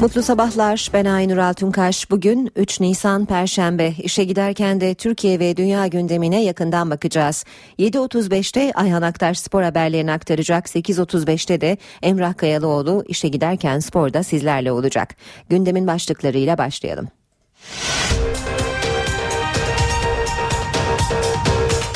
[0.00, 0.90] Mutlu sabahlar.
[0.92, 2.10] Ben Aynur Altunkaş.
[2.10, 3.92] Bugün 3 Nisan Perşembe.
[3.98, 7.44] İşe giderken de Türkiye ve dünya gündemine yakından bakacağız.
[7.78, 10.66] 7.35'te Ayhan Aktaş spor haberlerini aktaracak.
[10.66, 15.16] 8.35'te de Emrah Kayalıoğlu işe giderken sporda sizlerle olacak.
[15.48, 17.08] Gündemin başlıklarıyla başlayalım.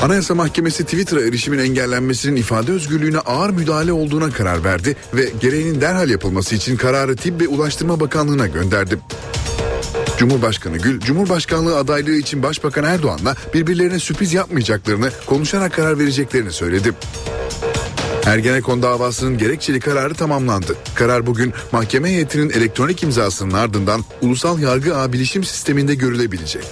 [0.04, 6.10] Anayasa Mahkemesi Twitter'a erişimin engellenmesinin ifade özgürlüğüne ağır müdahale olduğuna karar verdi ve gereğinin derhal
[6.10, 8.98] yapılması için kararı Tip ve Ulaştırma Bakanlığı'na gönderdi.
[10.18, 16.92] Cumhurbaşkanı Gül, Cumhurbaşkanlığı adaylığı için Başbakan Erdoğan'la birbirlerine sürpriz yapmayacaklarını, konuşarak karar vereceklerini söyledi.
[18.26, 20.76] Ergenekon davasının gerekçeli kararı tamamlandı.
[20.94, 26.64] Karar bugün mahkeme heyetinin elektronik imzasının ardından ulusal yargı ağ bilişim sisteminde görülebilecek.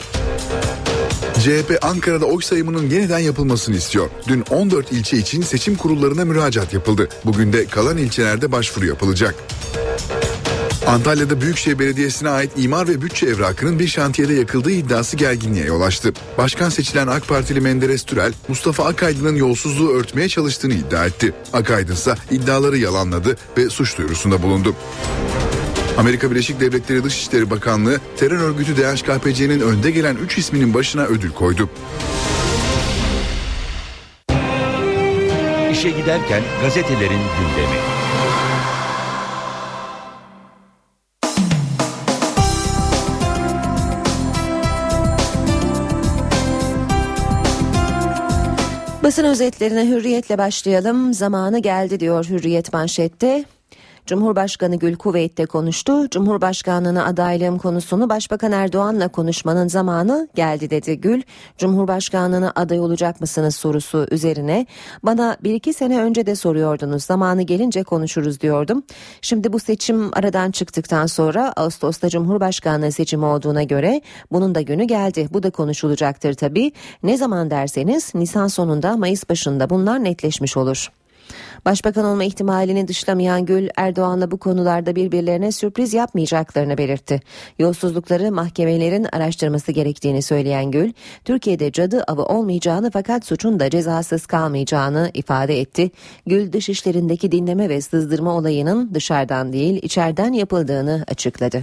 [1.43, 4.11] CHP Ankara'da oy sayımının yeniden yapılmasını istiyor.
[4.29, 7.09] Dün 14 ilçe için seçim kurullarına müracaat yapıldı.
[7.25, 9.35] Bugün de kalan ilçelerde başvuru yapılacak.
[10.87, 16.13] Antalya'da Büyükşehir Belediyesi'ne ait imar ve bütçe evrakının bir şantiyede yakıldığı iddiası gerginliğe yol açtı.
[16.39, 21.35] Başkan seçilen AK Partili Menderes Türel, Mustafa Akaydın'ın yolsuzluğu örtmeye çalıştığını iddia etti.
[21.53, 24.75] Akaydın ise iddiaları yalanladı ve suç duyurusunda bulundu.
[25.99, 31.71] Amerika Birleşik Devletleri Dışişleri Bakanlığı terör örgütü DHKPC'nin önde gelen 3 isminin başına ödül koydu.
[35.73, 37.77] İşe giderken gazetelerin gündemi.
[49.03, 51.15] Basın özetlerine hürriyetle başlayalım.
[51.15, 53.45] Zamanı geldi diyor Hürriyet manşette.
[54.07, 56.11] Cumhurbaşkanı Gül Kuveyt'te konuştu.
[56.11, 61.23] Cumhurbaşkanlığına adaylığım konusunu Başbakan Erdoğan'la konuşmanın zamanı geldi dedi Gül.
[61.59, 64.67] Cumhurbaşkanlığına aday olacak mısınız sorusu üzerine
[65.03, 67.05] bana bir iki sene önce de soruyordunuz.
[67.05, 68.83] Zamanı gelince konuşuruz diyordum.
[69.21, 74.01] Şimdi bu seçim aradan çıktıktan sonra Ağustos'ta Cumhurbaşkanlığı seçimi olduğuna göre
[74.33, 75.29] bunun da günü geldi.
[75.33, 76.73] Bu da konuşulacaktır tabii.
[77.03, 81.02] Ne zaman derseniz Nisan sonunda Mayıs başında bunlar netleşmiş olur.
[81.65, 87.21] Başbakan olma ihtimalini dışlamayan Gül Erdoğan'la bu konularda birbirlerine sürpriz yapmayacaklarını belirtti.
[87.59, 90.93] Yolsuzlukları mahkemelerin araştırması gerektiğini söyleyen Gül,
[91.25, 95.91] Türkiye'de cadı avı olmayacağını fakat suçun da cezasız kalmayacağını ifade etti.
[96.27, 101.63] Gül dışişlerindeki dinleme ve sızdırma olayının dışarıdan değil içeriden yapıldığını açıkladı.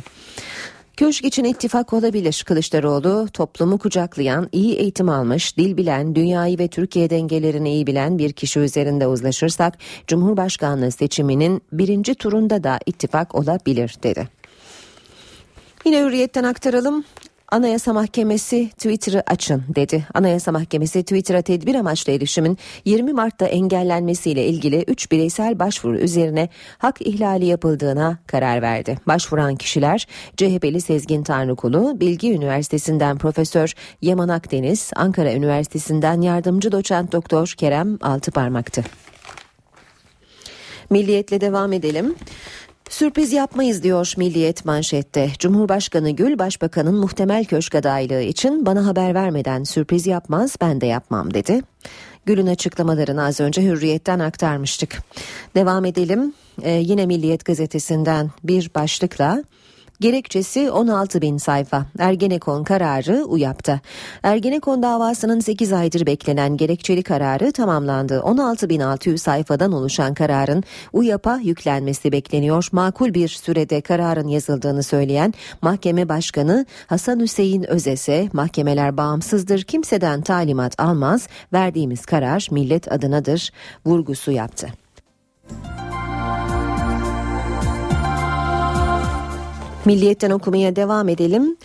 [0.99, 2.43] Köşk için ittifak olabilir.
[2.47, 8.33] Kılıçdaroğlu toplumu kucaklayan, iyi eğitim almış, dil bilen, dünyayı ve Türkiye dengelerini iyi bilen bir
[8.33, 9.77] kişi üzerinde uzlaşırsak
[10.07, 14.27] Cumhurbaşkanlığı seçiminin birinci turunda da ittifak olabilir dedi.
[15.85, 17.03] Yine hürriyetten aktaralım.
[17.51, 20.05] Anayasa Mahkemesi Twitter'ı açın dedi.
[20.13, 27.01] Anayasa Mahkemesi Twitter'a tedbir amaçlı erişimin 20 Mart'ta engellenmesiyle ilgili 3 bireysel başvuru üzerine hak
[27.01, 28.97] ihlali yapıldığına karar verdi.
[29.07, 37.53] Başvuran kişiler CHP'li Sezgin Tanrıkulu, Bilgi Üniversitesi'nden Profesör Yaman Akdeniz, Ankara Üniversitesi'nden yardımcı doçent doktor
[37.57, 38.83] Kerem Altıparmak'tı.
[40.89, 42.15] Milliyetle devam edelim.
[42.89, 45.29] Sürpriz yapmayız diyor Milliyet manşette.
[45.39, 51.33] Cumhurbaşkanı Gül Başbakanın muhtemel köşk adaylığı için bana haber vermeden sürpriz yapmaz ben de yapmam
[51.33, 51.61] dedi.
[52.25, 54.97] Gül'ün açıklamalarını az önce Hürriyet'ten aktarmıştık.
[55.55, 56.33] Devam edelim.
[56.61, 59.43] Ee, yine Milliyet gazetesinden bir başlıkla
[59.99, 61.85] Gerekçesi 16 bin sayfa.
[61.99, 63.79] Ergenekon kararı UYAP'ta.
[64.23, 68.13] Ergenekon davasının 8 aydır beklenen gerekçeli kararı tamamlandı.
[68.13, 72.67] 16.600 sayfadan oluşan kararın UYAP'a yüklenmesi bekleniyor.
[72.71, 80.79] Makul bir sürede kararın yazıldığını söyleyen Mahkeme Başkanı Hasan Hüseyin Özese mahkemeler bağımsızdır kimseden talimat
[80.79, 83.51] almaz verdiğimiz karar millet adınadır
[83.85, 84.67] vurgusu yaptı.
[89.89, 91.57] Milliyetten okumaya devam edelim.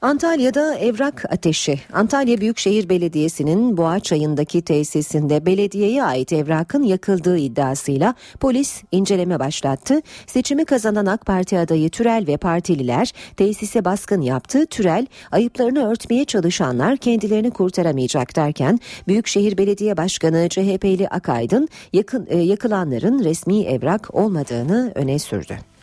[0.00, 1.80] Antalya'da evrak ateşi.
[1.92, 10.00] Antalya Büyükşehir Belediyesi'nin Boğaçayı'ndaki tesisinde belediyeye ait evrakın yakıldığı iddiasıyla polis inceleme başlattı.
[10.26, 14.66] Seçimi kazanan AK Parti adayı Türel ve partililer tesise baskın yaptı.
[14.66, 23.24] Türel ayıplarını örtmeye çalışanlar kendilerini kurtaramayacak derken Büyükşehir Belediye Başkanı CHP'li Akaydın yakın, e, yakılanların
[23.24, 25.75] resmi evrak olmadığını öne sürdü.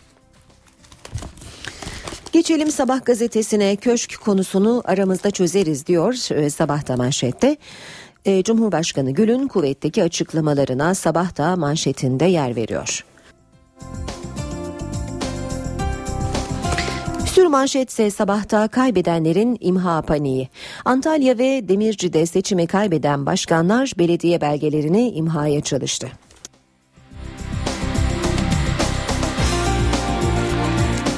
[2.33, 7.57] Geçelim sabah gazetesine köşk konusunu aramızda çözeriz diyor e, sabahta manşette.
[8.25, 13.05] E, Cumhurbaşkanı Gül'ün kuvvetteki açıklamalarına sabahta manşetinde yer veriyor.
[17.25, 20.49] Sür manşetse sabahta kaybedenlerin imha paniği.
[20.85, 26.07] Antalya ve Demirci'de seçimi kaybeden başkanlar belediye belgelerini imhaya çalıştı.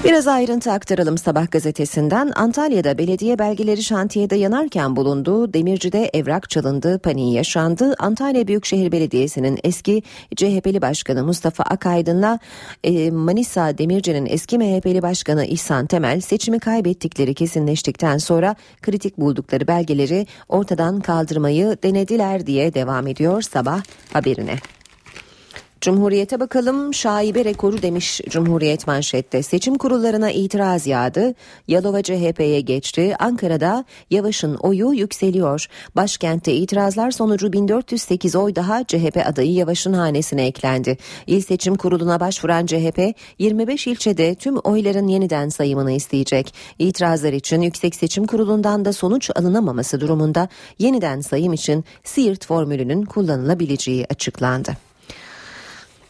[0.05, 2.31] Biraz ayrıntı aktaralım Sabah gazetesinden.
[2.35, 7.95] Antalya'da belediye belgeleri şantiyede yanarken bulunduğu Demirci'de evrak çalındı, paniği yaşandı.
[7.99, 10.03] Antalya Büyükşehir Belediyesi'nin eski
[10.35, 12.39] CHP'li başkanı Mustafa Akaydın'la
[12.83, 20.27] e, Manisa Demirci'nin eski MHP'li başkanı İhsan Temel seçimi kaybettikleri kesinleştikten sonra kritik buldukları belgeleri
[20.49, 23.81] ortadan kaldırmayı denediler diye devam ediyor sabah
[24.13, 24.55] haberine.
[25.85, 29.43] Cumhuriyete bakalım şaibe rekoru demiş Cumhuriyet manşette.
[29.43, 31.33] Seçim kurullarına itiraz yağdı.
[31.67, 33.15] Yalova CHP'ye geçti.
[33.19, 35.67] Ankara'da Yavaş'ın oyu yükseliyor.
[35.95, 40.97] Başkentte itirazlar sonucu 1408 oy daha CHP adayı Yavaş'ın hanesine eklendi.
[41.27, 46.53] İl seçim kuruluna başvuran CHP 25 ilçede tüm oyların yeniden sayımını isteyecek.
[46.79, 50.49] İtirazlar için Yüksek Seçim Kurulu'ndan da sonuç alınamaması durumunda
[50.79, 54.84] yeniden sayım için Siirt formülünün kullanılabileceği açıklandı.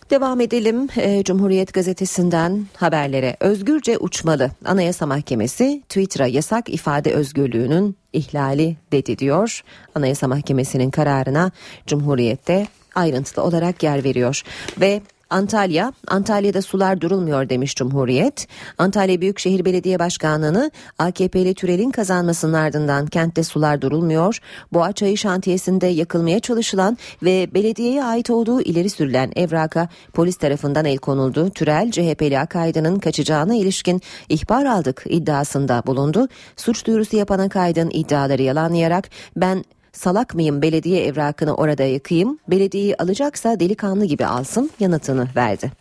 [0.10, 3.38] Devam edelim e, Cumhuriyet Gazetesi'nden haberlere.
[3.40, 4.52] Özgürce uçmalı.
[4.66, 9.64] Anayasa Mahkemesi Twitter'a yasak ifade özgürlüğünün ihlali dedi diyor.
[9.96, 11.52] Anayasa Mahkemesi'nin kararına
[11.88, 14.42] Cumhuriyet'te ayrıntılı olarak yer veriyor.
[14.80, 15.02] Ve
[15.36, 18.48] Antalya, Antalya'da sular durulmuyor demiş Cumhuriyet.
[18.78, 24.40] Antalya Büyükşehir Belediye Başkanlığı'nı AKP'li Türel'in kazanmasının ardından kentte sular durulmuyor.
[24.74, 31.50] Boğaçayı şantiyesinde yakılmaya çalışılan ve belediyeye ait olduğu ileri sürülen evraka polis tarafından el konuldu.
[31.50, 36.28] Türel, CHP'li Akaydın'ın kaçacağına ilişkin ihbar aldık iddiasında bulundu.
[36.56, 39.64] Suç duyurusu yapan Akaydın iddiaları yalanlayarak ben
[39.98, 45.72] salak mıyım belediye evrakını orada yakayım, belediyeyi alacaksa delikanlı gibi alsın yanıtını verdi.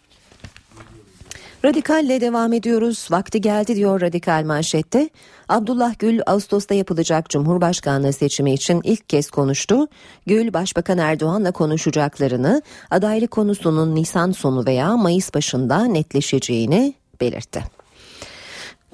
[1.65, 3.09] Radikalle devam ediyoruz.
[3.11, 5.09] Vakti geldi diyor Radikal manşette.
[5.49, 9.89] Abdullah Gül Ağustos'ta yapılacak Cumhurbaşkanlığı seçimi için ilk kez konuştu.
[10.27, 17.84] Gül Başbakan Erdoğan'la konuşacaklarını, adaylık konusunun Nisan sonu veya Mayıs başında netleşeceğini belirtti.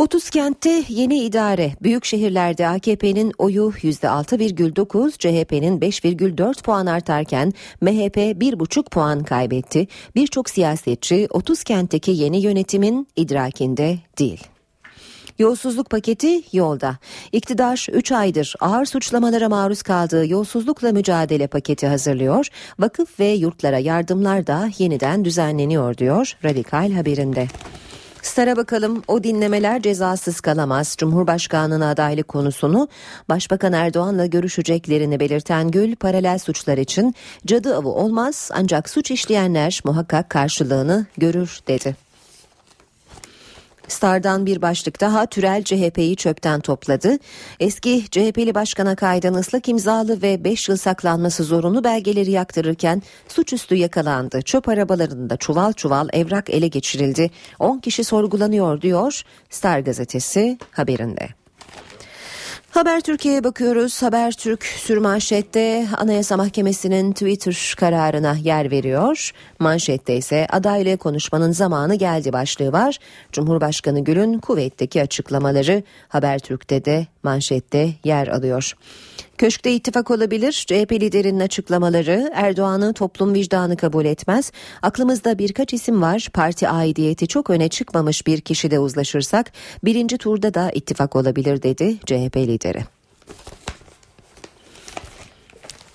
[0.00, 1.72] 30 kentte yeni idare.
[1.82, 9.86] Büyük şehirlerde AKP'nin oyu %6,9, CHP'nin 5,4 puan artarken MHP 1,5 puan kaybetti.
[10.14, 14.46] Birçok siyasetçi 30 kentteki yeni yönetimin idrakinde değil.
[15.38, 16.98] Yolsuzluk paketi yolda.
[17.32, 22.48] İktidar 3 aydır ağır suçlamalara maruz kaldığı yolsuzlukla mücadele paketi hazırlıyor.
[22.78, 27.46] Vakıf ve yurtlara yardımlar da yeniden düzenleniyor diyor Radikal haberinde.
[28.22, 30.94] Star'a bakalım o dinlemeler cezasız kalamaz.
[30.98, 32.88] Cumhurbaşkanlığına adaylık konusunu
[33.28, 37.14] Başbakan Erdoğan'la görüşeceklerini belirten Gül paralel suçlar için
[37.46, 42.09] cadı avı olmaz ancak suç işleyenler muhakkak karşılığını görür dedi.
[43.92, 47.18] Star'dan bir başlık daha Türel CHP'yi çöpten topladı.
[47.60, 54.42] Eski CHP'li başkana kaydan ıslak imzalı ve 5 yıl saklanması zorunlu belgeleri yaktırırken suçüstü yakalandı.
[54.42, 57.30] Çöp arabalarında çuval çuval evrak ele geçirildi.
[57.58, 61.39] 10 kişi sorgulanıyor diyor Star gazetesi haberinde.
[62.70, 64.02] Haber Türkiye'ye bakıyoruz.
[64.02, 69.30] Haber Türk sürmanşette Anayasa Mahkemesi'nin Twitter kararına yer veriyor.
[69.58, 72.98] Manşette ise adaylığı konuşmanın zamanı geldi başlığı var.
[73.32, 78.74] Cumhurbaşkanı Gül'ün kuvvetteki açıklamaları Haber Türk'te de manşette yer alıyor.
[79.40, 80.52] Köşkte ittifak olabilir.
[80.52, 84.52] CHP liderinin açıklamaları Erdoğan'ı toplum vicdanı kabul etmez.
[84.82, 86.28] Aklımızda birkaç isim var.
[86.34, 89.52] Parti aidiyeti çok öne çıkmamış bir kişide uzlaşırsak
[89.84, 92.99] birinci turda da ittifak olabilir dedi CHP lideri.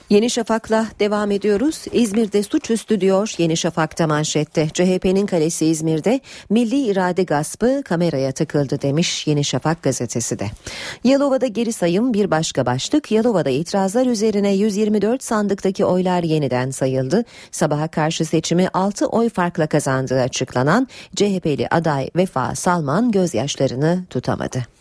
[0.09, 1.85] Yeni Şafak'la devam ediyoruz.
[1.91, 4.69] İzmir'de suçüstü diyor Yeni Şafak'ta manşette.
[4.73, 6.19] CHP'nin kalesi İzmir'de
[6.49, 10.45] milli irade gaspı kameraya takıldı demiş Yeni Şafak gazetesi de.
[11.03, 13.11] Yalova'da geri sayım bir başka başlık.
[13.11, 17.23] Yalova'da itirazlar üzerine 124 sandıktaki oylar yeniden sayıldı.
[17.51, 24.74] Sabaha karşı seçimi 6 oy farkla kazandığı açıklanan CHP'li aday Vefa Salman gözyaşlarını tutamadı.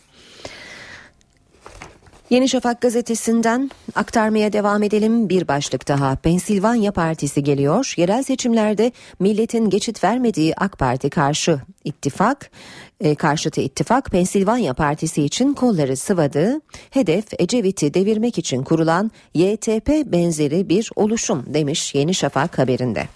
[2.29, 6.15] Yeni Şafak gazetesinden aktarmaya devam edelim bir başlık daha.
[6.15, 7.93] Pensilvanya Partisi geliyor.
[7.97, 12.51] Yerel seçimlerde milletin geçit vermediği AK Parti karşı ittifak
[12.99, 16.61] e, karşıtı ittifak Pensilvanya Partisi için kolları sıvadı.
[16.89, 23.07] Hedef Ecevit'i devirmek için kurulan YTP benzeri bir oluşum demiş Yeni Şafak haberinde.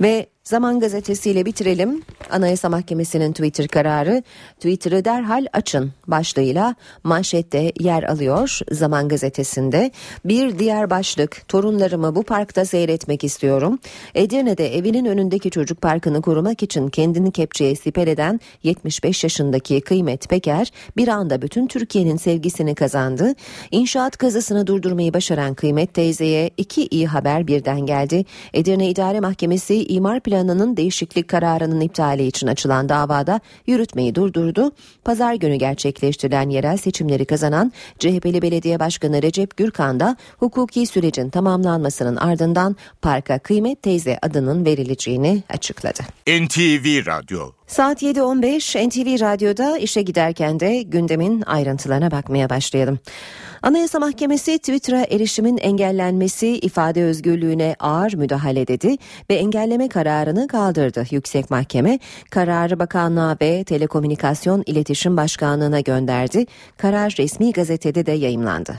[0.00, 2.02] Ve Zaman gazetesiyle bitirelim.
[2.30, 4.22] Anayasa Mahkemesi'nin Twitter kararı
[4.56, 6.74] Twitter'ı derhal açın başlığıyla
[7.04, 9.90] manşette yer alıyor Zaman gazetesinde.
[10.24, 13.78] Bir diğer başlık torunlarımı bu parkta seyretmek istiyorum.
[14.14, 20.72] Edirne'de evinin önündeki çocuk parkını korumak için kendini kepçeye siper eden 75 yaşındaki Kıymet Peker
[20.96, 23.34] bir anda bütün Türkiye'nin sevgisini kazandı.
[23.70, 28.24] İnşaat kazasını durdurmayı başaran Kıymet teyzeye iki iyi haber birden geldi.
[28.52, 34.72] Edirne İdare Mahkemesi imar planının değişiklik kararının iptali için açılan davada yürütmeyi durdurdu.
[35.04, 42.16] Pazar günü gerçekleştirilen yerel seçimleri kazanan CHP'li Belediye Başkanı Recep Gürkan da hukuki sürecin tamamlanmasının
[42.16, 46.00] ardından parka Kıymet Teyze adının verileceğini açıkladı.
[46.26, 52.98] NTV Radyo Saat 7.15 NTV Radyo'da işe giderken de gündemin ayrıntılarına bakmaya başlayalım.
[53.62, 58.96] Anayasa Mahkemesi Twitter'a erişimin engellenmesi ifade özgürlüğüne ağır müdahale dedi
[59.30, 61.04] ve engelleme kararını kaldırdı.
[61.10, 61.98] Yüksek Mahkeme
[62.30, 66.46] kararı bakanlığa ve Telekomünikasyon İletişim Başkanlığı'na gönderdi.
[66.76, 68.74] Karar resmi gazetede de yayımlandı.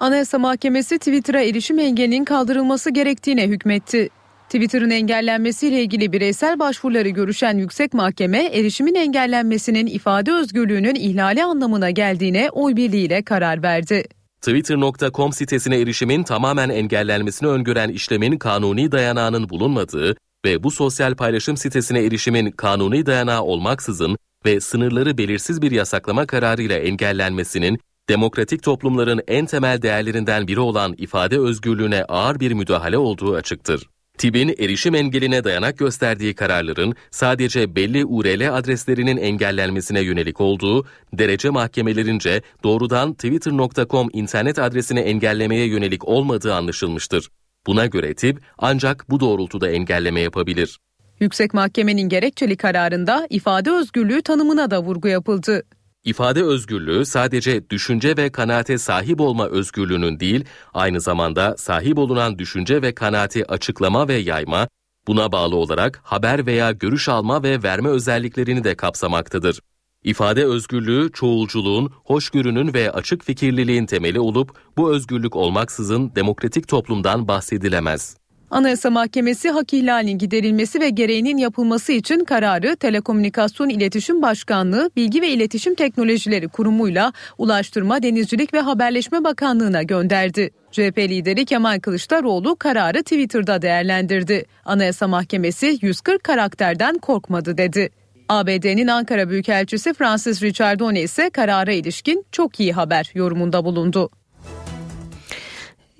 [0.00, 4.08] Anayasa Mahkemesi Twitter'a erişim engelinin kaldırılması gerektiğine hükmetti.
[4.50, 12.50] Twitter'ın engellenmesiyle ilgili bireysel başvuruları görüşen yüksek mahkeme erişimin engellenmesinin ifade özgürlüğünün ihlali anlamına geldiğine
[12.52, 14.04] oy birliğiyle karar verdi.
[14.40, 22.04] Twitter.com sitesine erişimin tamamen engellenmesini öngören işlemin kanuni dayanağının bulunmadığı ve bu sosyal paylaşım sitesine
[22.04, 24.16] erişimin kanuni dayanağı olmaksızın
[24.46, 27.78] ve sınırları belirsiz bir yasaklama kararıyla engellenmesinin
[28.08, 33.86] demokratik toplumların en temel değerlerinden biri olan ifade özgürlüğüne ağır bir müdahale olduğu açıktır.
[34.20, 42.42] TİB'in erişim engeline dayanak gösterdiği kararların sadece belli URL adreslerinin engellenmesine yönelik olduğu, derece mahkemelerince
[42.64, 47.28] doğrudan twitter.com internet adresini engellemeye yönelik olmadığı anlaşılmıştır.
[47.66, 50.78] Buna göre TİB ancak bu doğrultuda engelleme yapabilir.
[51.20, 55.62] Yüksek Mahkemenin gerekçeli kararında ifade özgürlüğü tanımına da vurgu yapıldı.
[56.04, 62.82] İfade özgürlüğü sadece düşünce ve kanaate sahip olma özgürlüğünün değil, aynı zamanda sahip olunan düşünce
[62.82, 64.68] ve kanaati açıklama ve yayma,
[65.06, 69.60] buna bağlı olarak haber veya görüş alma ve verme özelliklerini de kapsamaktadır.
[70.04, 78.19] İfade özgürlüğü çoğulculuğun, hoşgörünün ve açık fikirliliğin temeli olup bu özgürlük olmaksızın demokratik toplumdan bahsedilemez.
[78.50, 85.28] Anayasa Mahkemesi hak ihlalinin giderilmesi ve gereğinin yapılması için kararı Telekomünikasyon İletişim Başkanlığı Bilgi ve
[85.28, 90.50] İletişim Teknolojileri Kurumu'yla Ulaştırma, Denizcilik ve Haberleşme Bakanlığı'na gönderdi.
[90.72, 94.44] CHP lideri Kemal Kılıçdaroğlu kararı Twitter'da değerlendirdi.
[94.64, 97.90] Anayasa Mahkemesi 140 karakterden korkmadı dedi.
[98.28, 104.10] ABD'nin Ankara Büyükelçisi Francis Richardone ise karara ilişkin çok iyi haber yorumunda bulundu.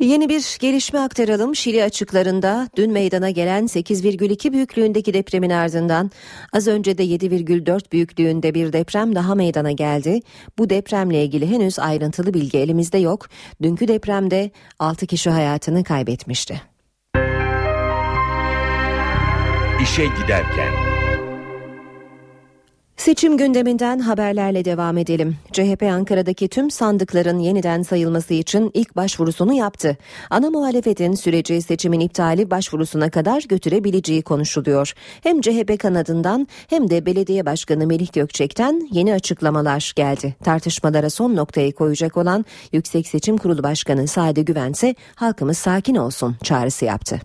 [0.00, 1.57] Yeni bir gelişme aktaralım.
[1.57, 6.11] Şili açıklarında dün meydana gelen 8,2 büyüklüğündeki depremin ardından
[6.52, 10.21] az önce de 7,4 büyüklüğünde bir deprem daha meydana geldi.
[10.59, 13.28] Bu depremle ilgili henüz ayrıntılı bilgi elimizde yok.
[13.62, 16.62] Dünkü depremde 6 kişi hayatını kaybetmişti.
[19.83, 20.90] İşe giderken
[23.00, 25.37] Seçim gündeminden haberlerle devam edelim.
[25.52, 29.97] CHP Ankara'daki tüm sandıkların yeniden sayılması için ilk başvurusunu yaptı.
[30.30, 34.92] Ana muhalefetin süreci seçimin iptali başvurusuna kadar götürebileceği konuşuluyor.
[35.23, 40.35] Hem CHP kanadından hem de belediye başkanı Melih Gökçek'ten yeni açıklamalar geldi.
[40.45, 46.37] Tartışmalara son noktayı koyacak olan Yüksek Seçim Kurulu Başkanı Sade Güven ise halkımız sakin olsun
[46.42, 47.21] çağrısı yaptı.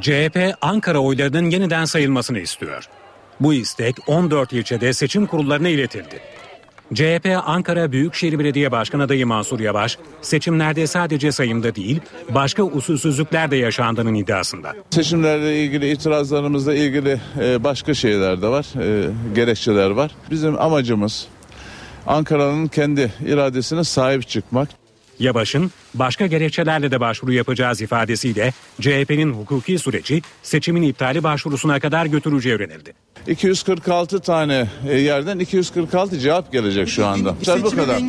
[0.00, 2.88] CHP Ankara oylarının yeniden sayılmasını istiyor.
[3.40, 6.20] Bu istek 14 ilçede seçim kurullarına iletildi.
[6.94, 12.00] CHP Ankara Büyükşehir Belediye Başkanı adayı Mansur Yavaş, seçimlerde sadece sayımda değil,
[12.30, 14.74] başka usulsüzlükler de yaşandığının iddiasında.
[14.90, 20.10] Seçimlerle ilgili itirazlarımızla ilgili e, başka şeyler de var, e, gerekçeler var.
[20.30, 21.26] Bizim amacımız
[22.06, 24.68] Ankara'nın kendi iradesine sahip çıkmak.
[25.18, 32.54] Yavaş'ın başka gerekçelerle de başvuru yapacağız ifadesiyle CHP'nin hukuki süreci seçimin iptali başvurusuna kadar götüreceği
[32.54, 32.94] öğrenildi.
[33.26, 37.34] 246 tane e, yerden 246 cevap gelecek şu anda.
[37.62, 38.02] Bu kadar.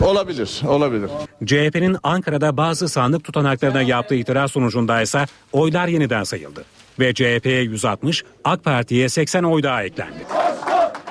[0.00, 1.10] Olabilir, olabilir.
[1.44, 6.64] CHP'nin Ankara'da bazı sandık tutanaklarına yaptığı itiraz sonucunda ise oylar yeniden sayıldı.
[6.98, 10.24] Ve CHP'ye 160, AK Parti'ye 80 oy daha eklendi.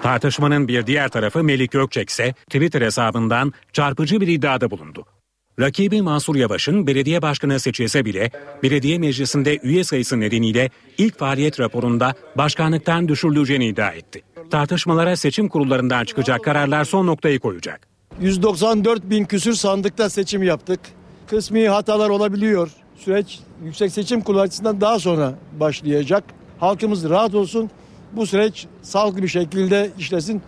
[0.04, 5.06] Tartışmanın bir diğer tarafı Melik Gökçek ise Twitter hesabından çarpıcı bir iddiada bulundu.
[5.60, 8.32] Rakibi Mansur Yavaş'ın belediye başkanı seçilse bile
[8.64, 14.22] belediye meclisinde üye sayısı nedeniyle ilk faaliyet raporunda başkanlıktan düşürüleceğini iddia etti.
[14.52, 17.88] Tartışmalara seçim kurullarından çıkacak kararlar son noktayı koyacak.
[18.22, 20.80] 194 bin küsür sandıkta seçim yaptık.
[21.28, 22.70] Kısmi hatalar olabiliyor.
[22.98, 26.24] Süreç Yüksek Seçim Kurulu açısından daha sonra başlayacak.
[26.60, 27.70] Halkımız rahat olsun.
[28.16, 30.42] Bu süreç sağlıklı bir şekilde işlesin.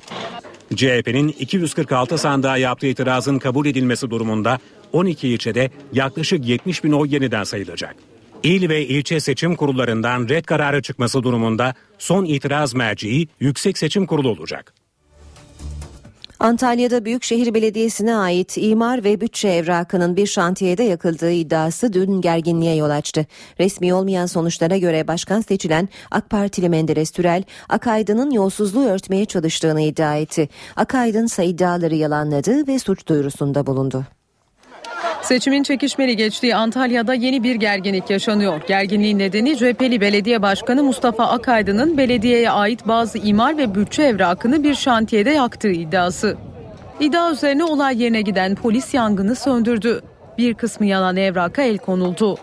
[0.76, 4.60] CHP'nin 246 sandığa yaptığı itirazın kabul edilmesi durumunda
[4.94, 7.96] 12 ilçede yaklaşık 70 bin oy yeniden sayılacak.
[8.44, 14.30] İl ve ilçe seçim kurullarından red kararı çıkması durumunda son itiraz merciği Yüksek Seçim Kurulu
[14.30, 14.74] olacak.
[16.40, 22.90] Antalya'da Büyükşehir Belediyesi'ne ait imar ve bütçe evrakının bir şantiyede yakıldığı iddiası dün gerginliğe yol
[22.90, 23.26] açtı.
[23.60, 30.16] Resmi olmayan sonuçlara göre başkan seçilen AK Partili Menderes Türel, Akaydın'ın yolsuzluğu örtmeye çalıştığını iddia
[30.16, 30.50] etti.
[30.76, 34.15] Akaydın ise iddiaları yalanladı ve suç duyurusunda bulundu.
[35.26, 38.62] Seçimin çekişmeli geçtiği Antalya'da yeni bir gerginlik yaşanıyor.
[38.68, 44.76] Gerginliğin nedeni CHP'li belediye başkanı Mustafa Akaydın'ın belediyeye ait bazı imar ve bütçe evrakını bir
[44.76, 46.38] şantiyede yaktığı iddiası.
[47.00, 50.02] İddia üzerine olay yerine giden polis yangını söndürdü.
[50.38, 52.38] Bir kısmı yanan evraka el konuldu.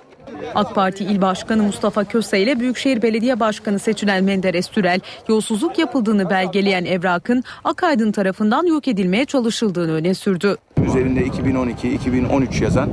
[0.55, 6.31] AK Parti İl Başkanı Mustafa Köse ile Büyükşehir Belediye Başkanı seçilen Menderes Türel, yolsuzluk yapıldığını
[6.31, 10.57] belgeleyen evrakın Akaydın tarafından yok edilmeye çalışıldığını öne sürdü.
[10.87, 12.91] Üzerinde 2012-2013 yazan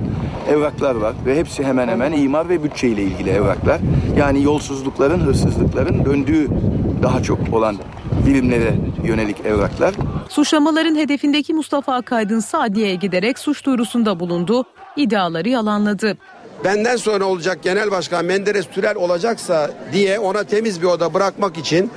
[0.50, 3.80] evraklar var ve hepsi hemen hemen imar ve bütçe ile ilgili evraklar.
[4.18, 6.48] Yani yolsuzlukların, hırsızlıkların döndüğü
[7.04, 7.76] daha çok olan
[8.28, 9.94] bilimlere yönelik evraklar.
[10.30, 14.66] Suçlamaların hedefindeki Mustafa Akaydın Sadiye'ye giderek suç duyurusunda bulundu,
[14.96, 16.18] iddiaları yalanladı
[16.64, 21.92] benden sonra olacak genel başkan Menderes Türel olacaksa diye ona temiz bir oda bırakmak için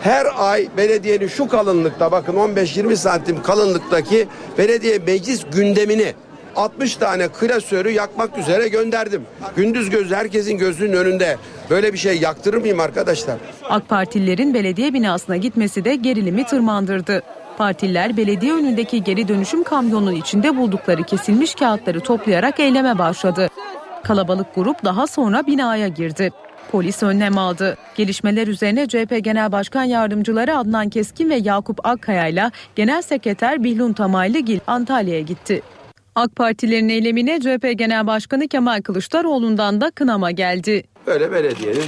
[0.00, 6.14] her ay belediyenin şu kalınlıkta bakın 15-20 santim kalınlıktaki belediye meclis gündemini
[6.56, 9.22] 60 tane klasörü yakmak üzere gönderdim.
[9.56, 11.36] Gündüz gözü herkesin gözünün önünde.
[11.70, 13.36] Böyle bir şey yaktırır mıyım arkadaşlar?
[13.68, 17.22] AK Partililerin belediye binasına gitmesi de gerilimi tırmandırdı.
[17.58, 23.48] Partililer belediye önündeki geri dönüşüm kamyonunun içinde buldukları kesilmiş kağıtları toplayarak eyleme başladı.
[24.06, 26.30] Kalabalık grup daha sonra binaya girdi.
[26.70, 27.76] Polis önlem aldı.
[27.94, 33.92] Gelişmeler üzerine CHP Genel Başkan Yardımcıları Adnan Keskin ve Yakup Akkaya ile Genel Sekreter Bihlun
[33.92, 35.62] Tamaylıgil Antalya'ya gitti.
[36.14, 40.84] AK Partilerin eylemine CHP Genel Başkanı Kemal Kılıçdaroğlu'ndan da kınama geldi.
[41.06, 41.84] Öyle belediyenin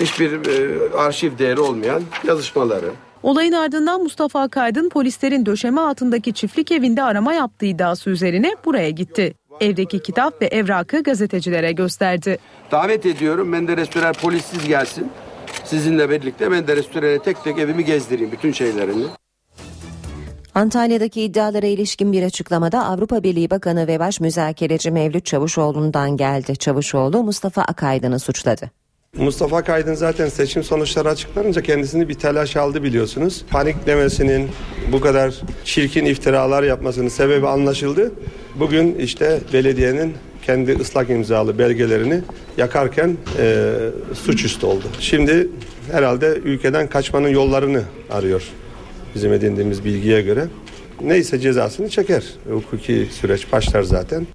[0.00, 2.90] hiçbir e, arşiv değeri olmayan yazışmaları.
[3.22, 9.34] Olayın ardından Mustafa Akaydın polislerin döşeme altındaki çiftlik evinde arama yaptığı iddiası üzerine buraya gitti.
[9.60, 12.38] Evdeki kitap ve evrakı gazetecilere gösterdi.
[12.70, 15.10] Davet ediyorum Menderes Türel polissiz gelsin.
[15.64, 19.04] Sizinle birlikte Menderes Türel'e tek tek evimi gezdireyim bütün şeylerini.
[20.54, 26.56] Antalya'daki iddialara ilişkin bir açıklamada Avrupa Birliği Bakanı ve Baş Müzakereci Mevlüt Çavuşoğlu'ndan geldi.
[26.56, 28.70] Çavuşoğlu Mustafa Akaydın'ı suçladı.
[29.16, 33.44] Mustafa Kaydın zaten seçim sonuçları açıklanınca kendisini bir telaş aldı biliyorsunuz.
[33.50, 34.48] Paniklemesinin
[34.92, 38.12] bu kadar çirkin iftiralar yapmasının sebebi anlaşıldı.
[38.54, 42.20] Bugün işte belediyenin kendi ıslak imzalı belgelerini
[42.56, 43.66] yakarken e,
[44.14, 44.84] suçüstü oldu.
[45.00, 45.48] Şimdi
[45.92, 48.42] herhalde ülkeden kaçmanın yollarını arıyor
[49.14, 50.46] bizim edindiğimiz bilgiye göre.
[51.00, 52.24] Neyse cezasını çeker.
[52.50, 54.26] Hukuki süreç başlar zaten.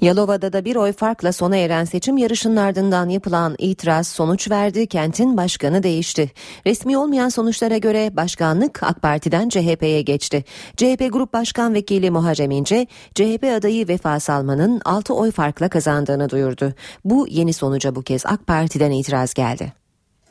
[0.00, 4.86] Yalova'da da bir oy farkla sona eren seçim yarışının ardından yapılan itiraz sonuç verdi.
[4.86, 6.30] Kentin başkanı değişti.
[6.66, 10.44] Resmi olmayan sonuçlara göre başkanlık AK Parti'den CHP'ye geçti.
[10.76, 16.72] CHP Grup Başkan Vekili Muharrem İnce, CHP adayı Vefa Salman'ın 6 oy farkla kazandığını duyurdu.
[17.04, 19.72] Bu yeni sonuca bu kez AK Parti'den itiraz geldi.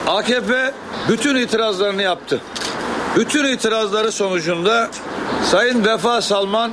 [0.07, 0.73] AKP
[1.09, 2.41] bütün itirazlarını yaptı.
[3.15, 4.89] Bütün itirazları sonucunda
[5.43, 6.71] Sayın Vefa Salman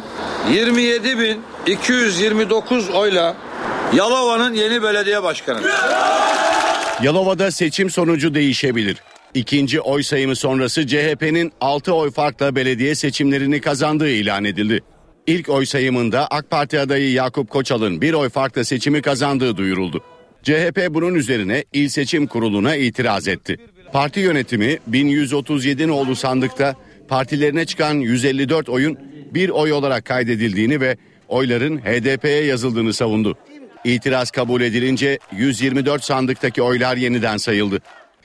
[1.66, 3.36] 27.229 oyla
[3.94, 5.60] Yalova'nın yeni belediye başkanı.
[7.02, 8.96] Yalova'da seçim sonucu değişebilir.
[9.34, 14.80] İkinci oy sayımı sonrası CHP'nin 6 oy farkla belediye seçimlerini kazandığı ilan edildi.
[15.26, 20.04] İlk oy sayımında AK Parti adayı Yakup Koçal'ın bir oy farkla seçimi kazandığı duyuruldu.
[20.42, 23.56] CHP bunun üzerine İl Seçim Kurulu'na itiraz etti.
[23.92, 26.74] Parti yönetimi 1137 nolu sandıkta
[27.08, 28.98] partilerine çıkan 154 oyun
[29.34, 30.96] bir oy olarak kaydedildiğini ve
[31.28, 33.36] oyların HDP'ye yazıldığını savundu.
[33.84, 37.80] İtiraz kabul edilince 124 sandıktaki oylar yeniden sayıldı.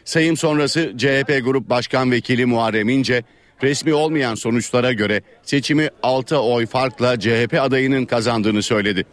[0.06, 3.24] Sayım sonrası CHP Grup Başkan Vekili Muharrem İnce,
[3.64, 9.06] resmi olmayan sonuçlara göre seçimi 6 oy farkla CHP adayının kazandığını söyledi.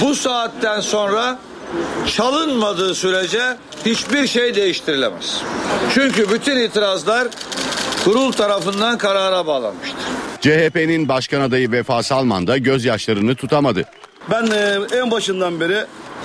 [0.00, 1.38] Bu saatten sonra
[2.06, 3.42] çalınmadığı sürece
[3.86, 5.42] hiçbir şey değiştirilemez.
[5.94, 7.28] Çünkü bütün itirazlar
[8.04, 10.19] kurul tarafından karara bağlanmıştır.
[10.40, 13.84] CHP'nin başkan adayı Vefa Salman da gözyaşlarını tutamadı.
[14.30, 15.84] Ben e, en başından beri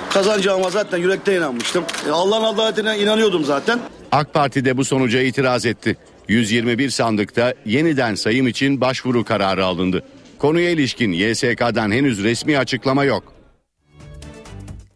[0.10, 1.84] kazanacağıma zaten yürekte inanmıştım.
[2.08, 3.80] E, Allah'ın adaletine inanıyordum zaten.
[4.12, 5.98] AK Parti de bu sonuca itiraz etti.
[6.28, 10.04] 121 sandıkta yeniden sayım için başvuru kararı alındı.
[10.40, 13.35] Konuya ilişkin YSK'dan henüz resmi açıklama yok.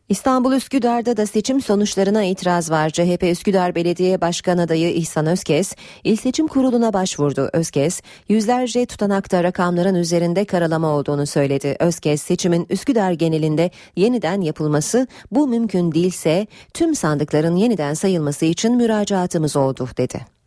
[0.09, 2.89] İstanbul Üsküdar'da da seçim sonuçlarına itiraz var.
[2.89, 7.49] CHP Üsküdar Belediye Başkan adayı İhsan Özkes, İl Seçim Kurulu'na başvurdu.
[7.53, 11.75] Özkes, yüzlerce tutanakta rakamların üzerinde karalama olduğunu söyledi.
[11.79, 19.55] Özkes, seçimin Üsküdar genelinde yeniden yapılması, bu mümkün değilse tüm sandıkların yeniden sayılması için müracaatımız
[19.55, 20.38] oldu dedi.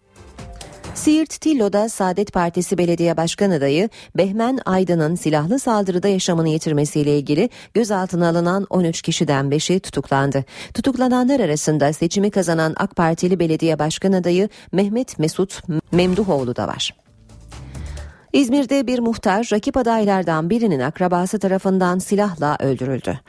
[0.94, 8.28] Siirt Tillo'da Saadet Partisi Belediye Başkan adayı Behmen Aydın'ın silahlı saldırıda yaşamını yitirmesiyle ilgili gözaltına
[8.28, 10.44] alınan 13 kişiden 5'i tutuklandı.
[10.74, 16.94] Tutuklananlar arasında seçimi kazanan AK Partili Belediye Başkan adayı Mehmet Mesut Memduhoğlu da var.
[18.32, 23.20] İzmir'de bir muhtar rakip adaylardan birinin akrabası tarafından silahla öldürüldü.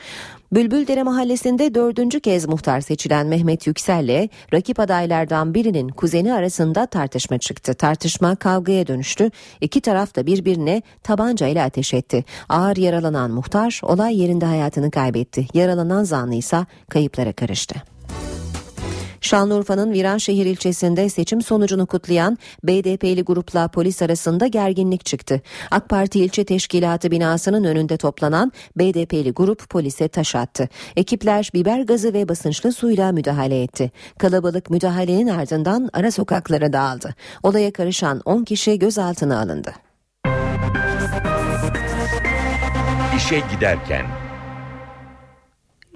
[0.54, 7.74] Bülbüldere mahallesinde dördüncü kez muhtar seçilen Mehmet Yüksel'le rakip adaylardan birinin kuzeni arasında tartışma çıktı.
[7.74, 9.32] Tartışma kavgaya dönüştü.
[9.62, 12.26] İki taraf da birbirine tabancayla ateş etti.
[12.50, 15.48] Ağır yaralanan muhtar olay yerinde hayatını kaybetti.
[15.54, 17.93] Yaralanan zanlı ise kayıplara karıştı.
[19.24, 25.42] Şanlıurfa'nın Viranşehir ilçesinde seçim sonucunu kutlayan BDP'li grupla polis arasında gerginlik çıktı.
[25.72, 30.70] AK Parti ilçe teşkilatı binasının önünde toplanan BDP'li grup polise taş attı.
[30.96, 33.92] Ekipler biber gazı ve basınçlı suyla müdahale etti.
[34.18, 37.16] Kalabalık müdahalenin ardından ara sokaklara dağıldı.
[37.44, 39.74] Olaya karışan 10 kişi gözaltına alındı.
[43.18, 44.06] İşe giderken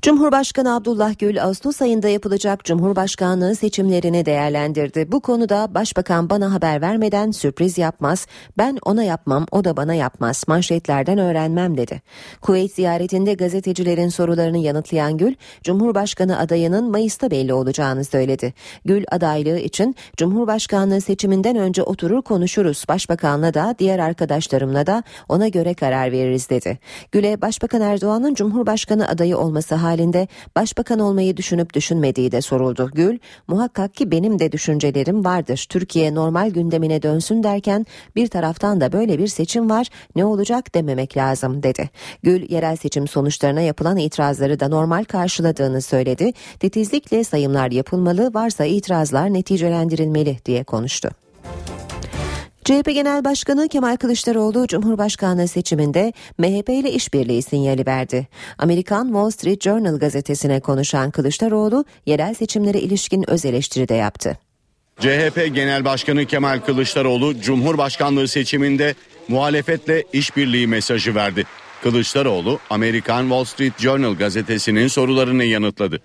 [0.01, 5.11] Cumhurbaşkanı Abdullah Gül Ağustos ayında yapılacak Cumhurbaşkanlığı seçimlerini değerlendirdi.
[5.11, 10.43] Bu konuda Başbakan bana haber vermeden sürpriz yapmaz, ben ona yapmam, o da bana yapmaz,
[10.47, 12.01] manşetlerden öğrenmem dedi.
[12.41, 18.53] Kuveyt ziyaretinde gazetecilerin sorularını yanıtlayan Gül, Cumhurbaşkanı adayının Mayıs'ta belli olacağını söyledi.
[18.85, 25.73] Gül adaylığı için Cumhurbaşkanlığı seçiminden önce oturur konuşuruz, Başbakanla da diğer arkadaşlarımla da ona göre
[25.73, 26.79] karar veririz dedi.
[27.11, 32.91] Gül'e Başbakan Erdoğan'ın Cumhurbaşkanı adayı olması halinde başbakan olmayı düşünüp düşünmediği de soruldu.
[32.93, 35.65] Gül, muhakkak ki benim de düşüncelerim vardır.
[35.69, 41.17] Türkiye normal gündemine dönsün derken bir taraftan da böyle bir seçim var ne olacak dememek
[41.17, 41.89] lazım dedi.
[42.23, 46.33] Gül, yerel seçim sonuçlarına yapılan itirazları da normal karşıladığını söyledi.
[46.59, 51.26] Titizlikle sayımlar yapılmalı, varsa itirazlar neticelendirilmeli diye konuştu.
[52.67, 58.27] CHP Genel Başkanı Kemal Kılıçdaroğlu Cumhurbaşkanlığı seçiminde MHP ile işbirliği sinyali verdi.
[58.57, 64.37] Amerikan Wall Street Journal gazetesine konuşan Kılıçdaroğlu yerel seçimlere ilişkin öz eleştiri de yaptı.
[64.99, 68.95] CHP Genel Başkanı Kemal Kılıçdaroğlu Cumhurbaşkanlığı seçiminde
[69.27, 71.43] muhalefetle işbirliği mesajı verdi.
[71.83, 75.99] Kılıçdaroğlu Amerikan Wall Street Journal gazetesinin sorularını yanıtladı.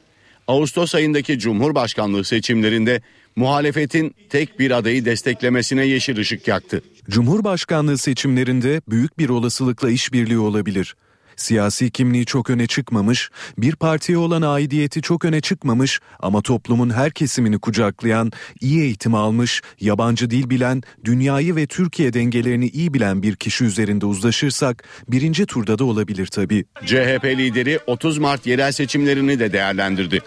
[0.49, 3.03] Ağustos ayındaki Cumhurbaşkanlığı seçimlerinde
[3.37, 6.83] muhalefetin tek bir adayı desteklemesine yeşil ışık yaktı.
[7.11, 10.95] Cumhurbaşkanlığı seçimlerinde büyük bir olasılıkla işbirliği olabilir.
[11.37, 17.11] Siyasi kimliği çok öne çıkmamış, bir partiye olan aidiyeti çok öne çıkmamış ama toplumun her
[17.11, 23.37] kesimini kucaklayan, iyi eğitim almış, yabancı dil bilen, dünyayı ve Türkiye dengelerini iyi bilen bir
[23.37, 26.65] kişi üzerinde uzlaşırsak birinci turda da olabilir tabii.
[26.87, 30.21] CHP lideri 30 Mart yerel seçimlerini de değerlendirdi.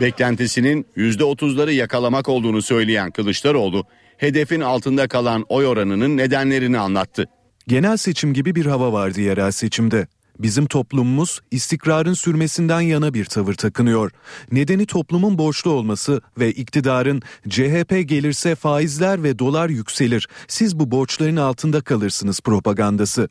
[0.00, 3.84] Beklentisinin %30'ları yakalamak olduğunu söyleyen Kılıçdaroğlu,
[4.16, 7.28] hedefin altında kalan oy oranının nedenlerini anlattı.
[7.66, 10.06] Genel seçim gibi bir hava vardı yerel seçimde.
[10.38, 14.10] Bizim toplumumuz istikrarın sürmesinden yana bir tavır takınıyor.
[14.52, 20.28] Nedeni toplumun borçlu olması ve iktidarın CHP gelirse faizler ve dolar yükselir.
[20.48, 23.28] Siz bu borçların altında kalırsınız propagandası.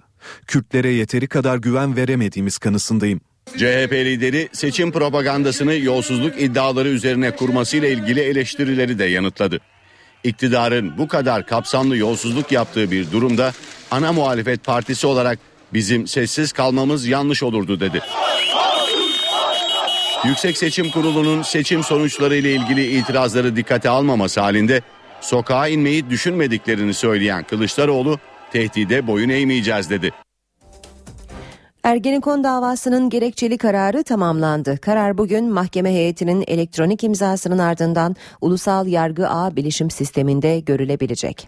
[0.48, 3.22] Kürtlere yeteri kadar güven veremediğimiz kanısındayım.
[3.58, 9.60] CHP lideri seçim propagandasını yolsuzluk iddiaları üzerine kurmasıyla ilgili eleştirileri de yanıtladı.
[10.24, 13.54] İktidarın bu kadar kapsamlı yolsuzluk yaptığı bir durumda
[13.92, 15.40] ana muhalefet partisi olarak
[15.74, 18.02] bizim sessiz kalmamız yanlış olurdu dedi.
[20.26, 24.82] Yüksek Seçim Kurulu'nun seçim sonuçları ile ilgili itirazları dikkate almaması halinde
[25.22, 28.20] sokağa inmeyi düşünmediklerini söyleyen Kılıçdaroğlu
[28.54, 30.12] tehdide boyun eğmeyeceğiz dedi.
[31.84, 34.78] Ergenekon davasının gerekçeli kararı tamamlandı.
[34.78, 41.48] Karar bugün mahkeme heyetinin elektronik imzasının ardından ulusal yargı ağ bilişim sisteminde görülebilecek.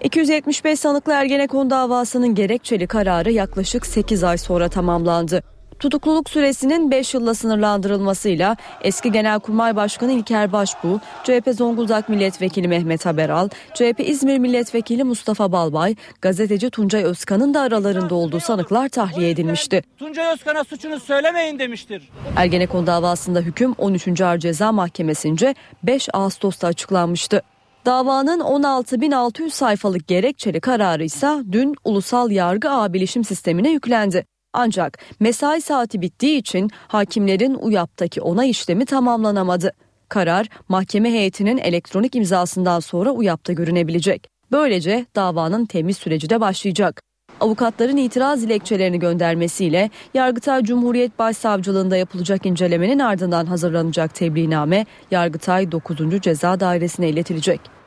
[0.00, 5.42] 275 sanıklı Ergenekon davasının gerekçeli kararı yaklaşık 8 ay sonra tamamlandı.
[5.82, 13.48] Tutukluluk süresinin 5 yılla sınırlandırılmasıyla eski Genelkurmay Başkanı İlker Başbuğ, CHP Zonguldak Milletvekili Mehmet Haberal,
[13.74, 19.82] CHP İzmir Milletvekili Mustafa Balbay, gazeteci Tuncay Özkan'ın da aralarında olduğu sanıklar tahliye edilmişti.
[19.98, 22.08] Tuncay Özkan'a suçunu söylemeyin demiştir.
[22.36, 24.20] Ergenekon davasında hüküm 13.
[24.20, 27.42] Ağır Ceza Mahkemesi'nce 5 Ağustos'ta açıklanmıştı.
[27.86, 34.31] Davanın 16.600 sayfalık gerekçeli kararı ise dün Ulusal Yargı Ağ Bilişim Sistemi'ne yüklendi.
[34.52, 39.72] Ancak mesai saati bittiği için hakimlerin UYAP'taki onay işlemi tamamlanamadı.
[40.08, 44.28] Karar mahkeme heyetinin elektronik imzasından sonra UYAP'ta görünebilecek.
[44.52, 47.02] Böylece davanın temiz süreci de başlayacak.
[47.40, 56.20] Avukatların itiraz dilekçelerini göndermesiyle Yargıtay Cumhuriyet Başsavcılığında yapılacak incelemenin ardından hazırlanacak tebliğname Yargıtay 9.
[56.20, 57.81] Ceza Dairesi'ne iletilecek.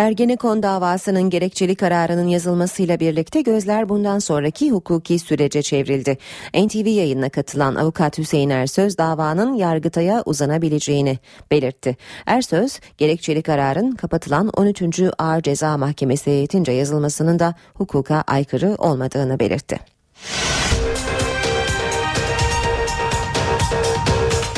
[0.00, 6.18] Ergenekon davasının gerekçeli kararının yazılmasıyla birlikte gözler bundan sonraki hukuki sürece çevrildi.
[6.54, 11.18] NTV yayınına katılan avukat Hüseyin Ersöz davanın Yargıtay'a uzanabileceğini
[11.50, 11.96] belirtti.
[12.26, 14.82] Ersöz, gerekçeli kararın kapatılan 13.
[15.18, 19.78] Ağır Ceza Mahkemesi heyetince yazılmasının da hukuka aykırı olmadığını belirtti.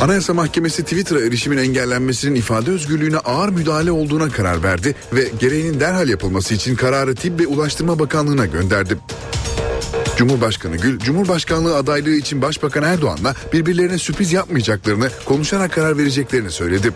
[0.03, 6.09] Anayasa Mahkemesi Twitter'a erişimin engellenmesinin ifade özgürlüğüne ağır müdahale olduğuna karar verdi ve gereğinin derhal
[6.09, 8.99] yapılması için kararı Tip ve Ulaştırma Bakanlığı'na gönderdi.
[10.17, 16.93] Cumhurbaşkanı Gül, Cumhurbaşkanlığı adaylığı için Başbakan Erdoğan'la birbirlerine sürpriz yapmayacaklarını, konuşarak karar vereceklerini söyledi.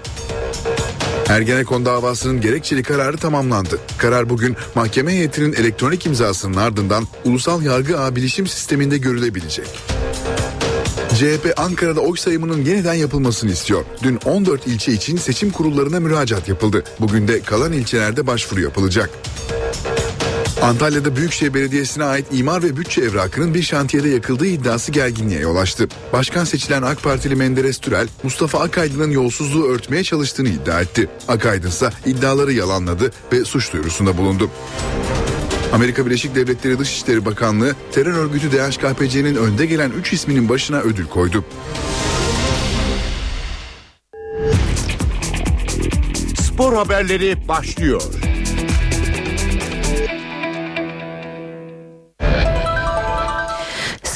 [1.29, 3.79] Ergenekon davasının gerekçeli kararı tamamlandı.
[3.99, 9.69] Karar bugün mahkeme heyetinin elektronik imzasının ardından ulusal yargı ağ bilişim sisteminde görülebilecek.
[11.17, 13.85] CHP Ankara'da oy sayımının yeniden yapılmasını istiyor.
[14.03, 16.85] Dün 14 ilçe için seçim kurullarına müracaat yapıldı.
[17.01, 19.11] Bugün de kalan ilçelerde başvuru yapılacak.
[20.63, 25.89] Antalya'da Büyükşehir Belediyesi'ne ait imar ve bütçe evrakının bir şantiyede yakıldığı iddiası gerginliğe yol açtı.
[26.13, 31.09] Başkan seçilen AK Partili Menderes Türel, Mustafa Akaydın'ın yolsuzluğu örtmeye çalıştığını iddia etti.
[31.29, 34.51] Akaydın ise iddiaları yalanladı ve suç duyurusunda bulundu.
[35.73, 41.45] Amerika Birleşik Devletleri Dışişleri Bakanlığı terör örgütü DHKPC'nin önde gelen 3 isminin başına ödül koydu.
[46.41, 48.03] Spor haberleri başlıyor.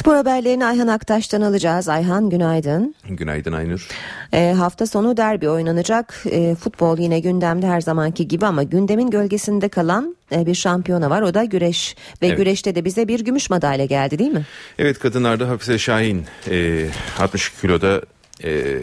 [0.00, 1.88] Spor haberlerini Ayhan Aktaş'tan alacağız.
[1.88, 2.94] Ayhan günaydın.
[3.08, 3.88] Günaydın Aynur.
[4.32, 6.14] E, hafta sonu derbi oynanacak.
[6.30, 11.22] E, futbol yine gündemde her zamanki gibi ama gündemin gölgesinde kalan e, bir şampiyona var.
[11.22, 12.36] O da güreş ve Evet.
[12.38, 14.46] güreşte de bize bir gümüş madalya geldi değil mi?
[14.78, 16.86] Evet kadınlarda Hafize Şahin e,
[17.18, 18.02] 60 kiloda
[18.44, 18.78] e,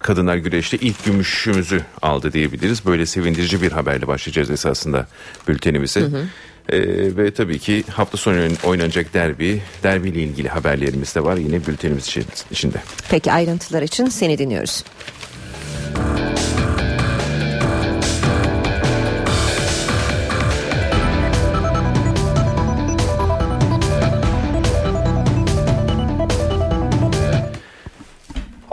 [0.00, 2.86] kadınlar güreşte ilk gümüşümüzü aldı diyebiliriz.
[2.86, 5.06] Böyle sevindirici bir haberle başlayacağız esasında
[5.48, 6.00] bültenimize.
[6.00, 6.24] Hı hı.
[6.68, 6.78] E,
[7.16, 12.24] ve tabii ki hafta sonu oynanacak derbi, derbiyle ilgili haberlerimiz de var yine bültenimiz için-
[12.50, 12.76] içinde.
[13.10, 14.84] Peki ayrıntılar için seni dinliyoruz.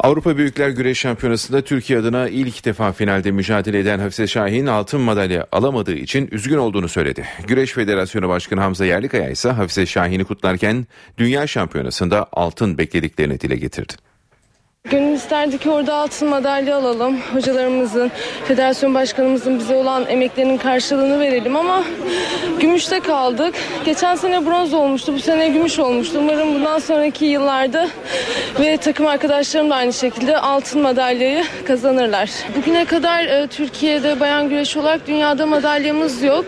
[0.04, 5.48] Avrupa Büyükler Güreş Şampiyonası'nda Türkiye adına ilk defa finalde mücadele eden Hafize Şahin altın madalya
[5.52, 7.26] alamadığı için üzgün olduğunu söyledi.
[7.48, 13.94] Güreş Federasyonu Başkanı Hamza Yerlikaya ise Hafize Şahin'i kutlarken Dünya Şampiyonası'nda altın beklediklerini dile getirdi.
[14.84, 17.18] Gönül isterdi ki orada altın madalya alalım.
[17.34, 18.12] Hocalarımızın,
[18.48, 21.84] federasyon başkanımızın bize olan emeklerinin karşılığını verelim ama
[22.60, 23.56] gümüşte kaldık.
[23.86, 26.20] Geçen sene bronz olmuştu, bu sene gümüş olmuştu.
[26.20, 27.88] Umarım bundan sonraki yıllarda
[28.60, 32.30] ve takım arkadaşlarım da aynı şekilde altın madalyayı kazanırlar.
[32.58, 36.46] Bugüne kadar e, Türkiye'de bayan güreş olarak dünyada madalyamız yok.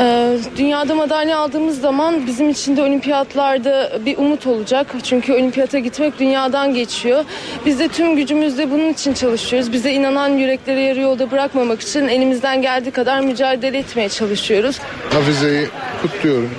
[0.00, 4.86] E, dünyada madalya aldığımız zaman bizim için de olimpiyatlarda bir umut olacak.
[5.02, 7.24] Çünkü olimpiyata gitmek dünyadan geçiyor.
[7.66, 9.72] Biz de tüm gücümüzle bunun için çalışıyoruz.
[9.72, 14.78] Bize inanan yürekleri yarı yolda bırakmamak için elimizden geldiği kadar mücadele etmeye çalışıyoruz.
[15.10, 15.66] Hafize'yi
[16.02, 16.50] kutluyorum.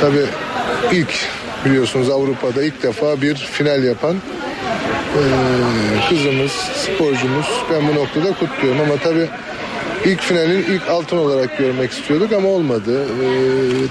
[0.00, 0.26] Tabii
[0.92, 1.14] ilk
[1.64, 4.16] biliyorsunuz Avrupa'da ilk defa bir final yapan
[6.08, 7.46] kızımız, sporcumuz.
[7.72, 9.28] Ben bu noktada kutluyorum ama tabii
[10.04, 13.06] ilk finalin ilk altın olarak görmek istiyorduk ama olmadı.
[13.22, 13.28] Eee,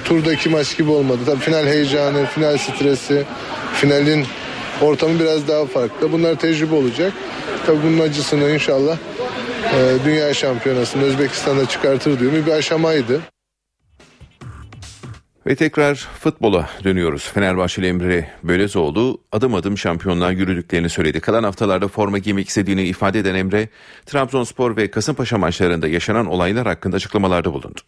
[0.06, 1.20] turdaki maç gibi olmadı.
[1.26, 3.24] Tabii final heyecanı, final stresi,
[3.74, 4.26] finalin
[4.86, 6.12] ortamı biraz daha farklı.
[6.12, 7.14] Bunlar tecrübe olacak.
[7.66, 8.98] Tabii bunun acısını inşallah
[9.74, 12.46] eee, Dünya Şampiyonası'nda Özbekistan'da çıkartır diyorum.
[12.46, 13.22] Bir aşamaydı.
[15.48, 17.32] Ve tekrar futbola dönüyoruz.
[17.34, 21.20] Fenerbahçeli Emre Bölezoğlu adım adım şampiyonluğa yürüdüklerini söyledi.
[21.20, 23.70] Kalan haftalarda forma giymek istediğini ifade eden Emre,
[24.06, 27.82] Trabzonspor ve Kasımpaşa maçlarında yaşanan olaylar hakkında açıklamalarda bulundu.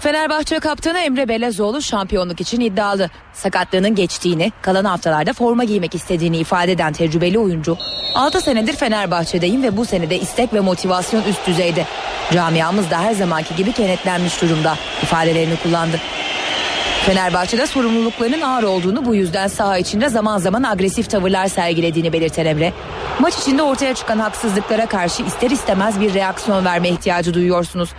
[0.00, 3.10] Fenerbahçe kaptanı Emre Belezoğlu şampiyonluk için iddialı.
[3.32, 7.76] Sakatlığının geçtiğini, kalan haftalarda forma giymek istediğini ifade eden tecrübeli oyuncu,
[8.14, 11.84] 6 senedir Fenerbahçe'deyim ve bu senede istek ve motivasyon üst düzeyde.
[12.32, 16.00] Camiamız da her zamanki gibi kenetlenmiş durumda ifadelerini kullandı.
[17.06, 22.72] Fenerbahçe'de sorumluluklarının ağır olduğunu bu yüzden saha içinde zaman zaman agresif tavırlar sergilediğini belirten Emre,
[23.18, 27.90] maç içinde ortaya çıkan haksızlıklara karşı ister istemez bir reaksiyon verme ihtiyacı duyuyorsunuz.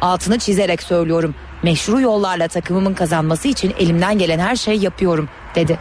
[0.00, 1.34] Altını çizerek söylüyorum.
[1.62, 5.78] Meşru yollarla takımımın kazanması için elimden gelen her şeyi yapıyorum ekledi.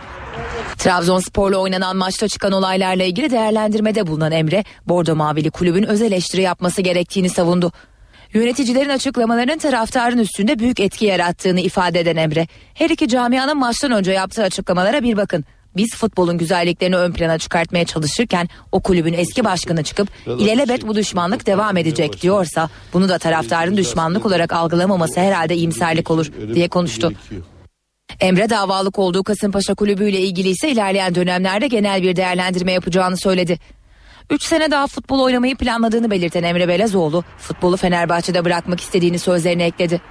[0.78, 6.82] Trabzonspor'la oynanan maçta çıkan olaylarla ilgili değerlendirmede bulunan Emre, Bordo Mavili kulübün öz eleştiri yapması
[6.82, 7.72] gerektiğini savundu.
[8.34, 14.12] Yöneticilerin açıklamalarının taraftarın üstünde büyük etki yarattığını ifade eden Emre, her iki camianın maçtan önce
[14.12, 15.46] yaptığı açıklamalara bir bakın.
[15.78, 20.10] Biz futbolun güzelliklerini ön plana çıkartmaya çalışırken o kulübün eski başkanı çıkıp
[20.40, 26.32] ilelebet bu düşmanlık devam edecek diyorsa bunu da taraftarın düşmanlık olarak algılamaması herhalde iyimserlik olur
[26.54, 27.14] diye konuştu.
[28.20, 33.60] Emre davalık olduğu Kasımpaşa Kulübü ile ilgili ise ilerleyen dönemlerde genel bir değerlendirme yapacağını söyledi.
[34.30, 40.02] 3 sene daha futbol oynamayı planladığını belirten Emre Belezoğlu, futbolu Fenerbahçe'de bırakmak istediğini sözlerine ekledi.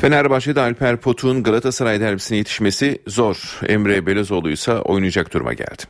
[0.00, 3.60] Fenerbahçe'de Alper Potuk'un Galatasaray derbisine yetişmesi zor.
[3.68, 5.82] Emre Belezoğlu ise oynayacak duruma geldi.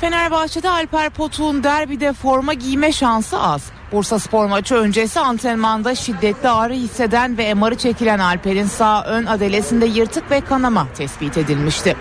[0.00, 3.70] Fenerbahçe'de Alper Potuk'un derbide forma giyme şansı az.
[3.92, 9.86] Bursa Spor maçı öncesi antrenmanda şiddetli ağrı hisseden ve MR'ı çekilen Alper'in sağ ön adelesinde
[9.86, 11.96] yırtık ve kanama tespit edilmişti.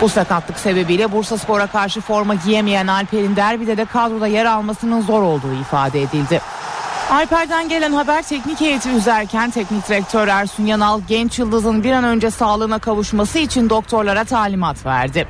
[0.00, 5.22] Bu sakatlık sebebiyle Bursa Spor'a karşı forma giyemeyen Alper'in derbide de kadroda yer almasının zor
[5.22, 6.40] olduğu ifade edildi.
[7.10, 12.30] Alper'den gelen haber teknik heyeti üzerken teknik direktör Ersun Yanal genç yıldızın bir an önce
[12.30, 15.28] sağlığına kavuşması için doktorlara talimat verdi.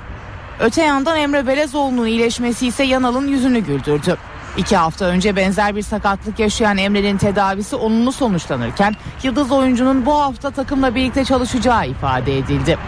[0.60, 4.16] Öte yandan Emre Belezoğlu'nun iyileşmesi ise Yanal'ın yüzünü güldürdü.
[4.56, 10.50] İki hafta önce benzer bir sakatlık yaşayan Emre'nin tedavisi olumlu sonuçlanırken Yıldız oyuncunun bu hafta
[10.50, 12.78] takımla birlikte çalışacağı ifade edildi.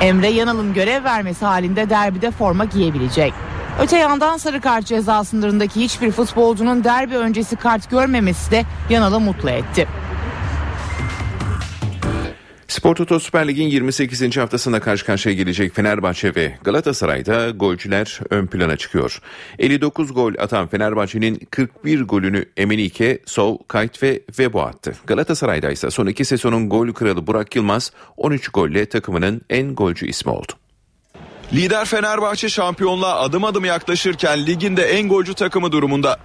[0.00, 3.32] Emre Yanal'ın görev vermesi halinde derbide forma giyebilecek.
[3.80, 9.50] Öte yandan sarı kart ceza sınırındaki hiçbir futbolcunun derbi öncesi kart görmemesi de Yanal'ı mutlu
[9.50, 9.88] etti.
[12.68, 14.36] Spor Toto Süper Lig'in 28.
[14.36, 19.20] haftasında karşı karşıya gelecek Fenerbahçe ve Galatasaray'da golcüler ön plana çıkıyor.
[19.58, 24.94] 59 gol atan Fenerbahçe'nin 41 golünü Emenike, Sov, Kayt ve Vebo attı.
[25.06, 30.32] Galatasaray'da ise son iki sezonun gol kralı Burak Yılmaz 13 golle takımının en golcü ismi
[30.32, 30.52] oldu.
[31.52, 36.18] Lider Fenerbahçe şampiyonluğa adım adım yaklaşırken liginde en golcü takımı durumunda.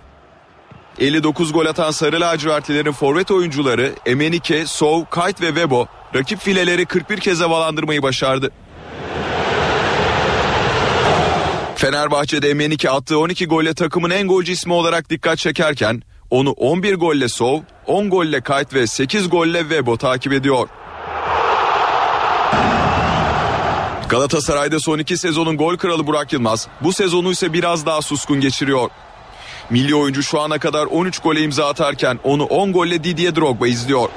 [1.00, 7.20] 59 gol atan Sarı lacivertlilerin forvet oyuncuları Emenike, Sov, Kayt ve Webo rakip fileleri 41
[7.20, 8.52] kez havalandırmayı başardı.
[11.76, 17.28] Fenerbahçe'de Emenike attığı 12 golle takımın en golcü ismi olarak dikkat çekerken onu 11 golle
[17.28, 20.68] Sov, 10 golle Kayt ve 8 golle Webo takip ediyor.
[24.12, 28.90] Galatasaray'da son iki sezonun gol kralı Burak Yılmaz bu sezonu ise biraz daha suskun geçiriyor.
[29.70, 34.10] Milli oyuncu şu ana kadar 13 gole imza atarken onu 10 golle Didier Drogba izliyor.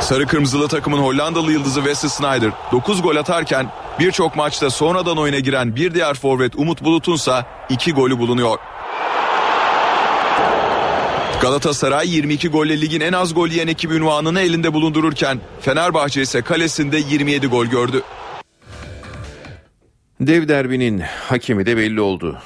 [0.00, 5.76] Sarı Kırmızılı takımın Hollandalı yıldızı Wesley Sneijder 9 gol atarken birçok maçta sonradan oyuna giren
[5.76, 8.58] bir diğer forvet Umut Bulut'unsa 2 golü bulunuyor.
[11.40, 16.96] Galatasaray 22 golle ligin en az gol yiyen ekibi ünvanını elinde bulundururken Fenerbahçe ise kalesinde
[16.98, 18.02] 27 gol gördü.
[20.20, 22.38] Dev derbinin hakemi de belli oldu.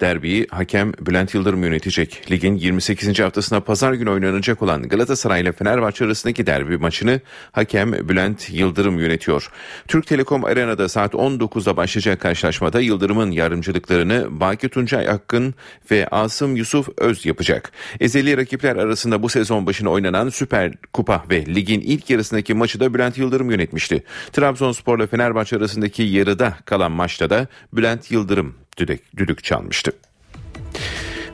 [0.00, 2.30] Derbiyi hakem Bülent Yıldırım yönetecek.
[2.30, 3.20] Ligin 28.
[3.20, 7.20] haftasına pazar günü oynanacak olan Galatasaray ile Fenerbahçe arasındaki derbi maçını
[7.52, 9.50] hakem Bülent Yıldırım yönetiyor.
[9.88, 15.54] Türk Telekom Arena'da saat 19'da başlayacak karşılaşmada Yıldırım'ın yardımcılıklarını Baki Tuncay Akın
[15.90, 17.72] ve Asım Yusuf Öz yapacak.
[18.00, 22.94] Ezeli rakipler arasında bu sezon başına oynanan Süper Kupa ve ligin ilk yarısındaki maçı da
[22.94, 24.04] Bülent Yıldırım yönetmişti.
[24.32, 29.92] Trabzonspor ile Fenerbahçe arasındaki yarıda kalan maçta da Bülent Yıldırım düdük, düdük çalmıştı.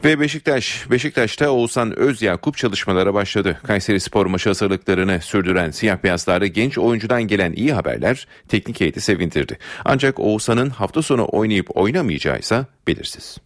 [0.04, 3.60] Ve Beşiktaş, Beşiktaş'ta Oğuzhan Özyakup çalışmalara başladı.
[3.66, 9.58] Kayseri Spor maçı hazırlıklarını sürdüren siyah beyazları genç oyuncudan gelen iyi haberler teknik heyeti sevindirdi.
[9.84, 13.38] Ancak Oğuzhan'ın hafta sonu oynayıp oynamayacağı ise belirsiz.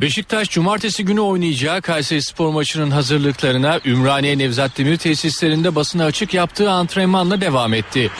[0.00, 6.70] Beşiktaş cumartesi günü oynayacağı Kayseri Spor maçının hazırlıklarına Ümraniye Nevzat Demir tesislerinde basına açık yaptığı
[6.70, 8.10] antrenmanla devam etti.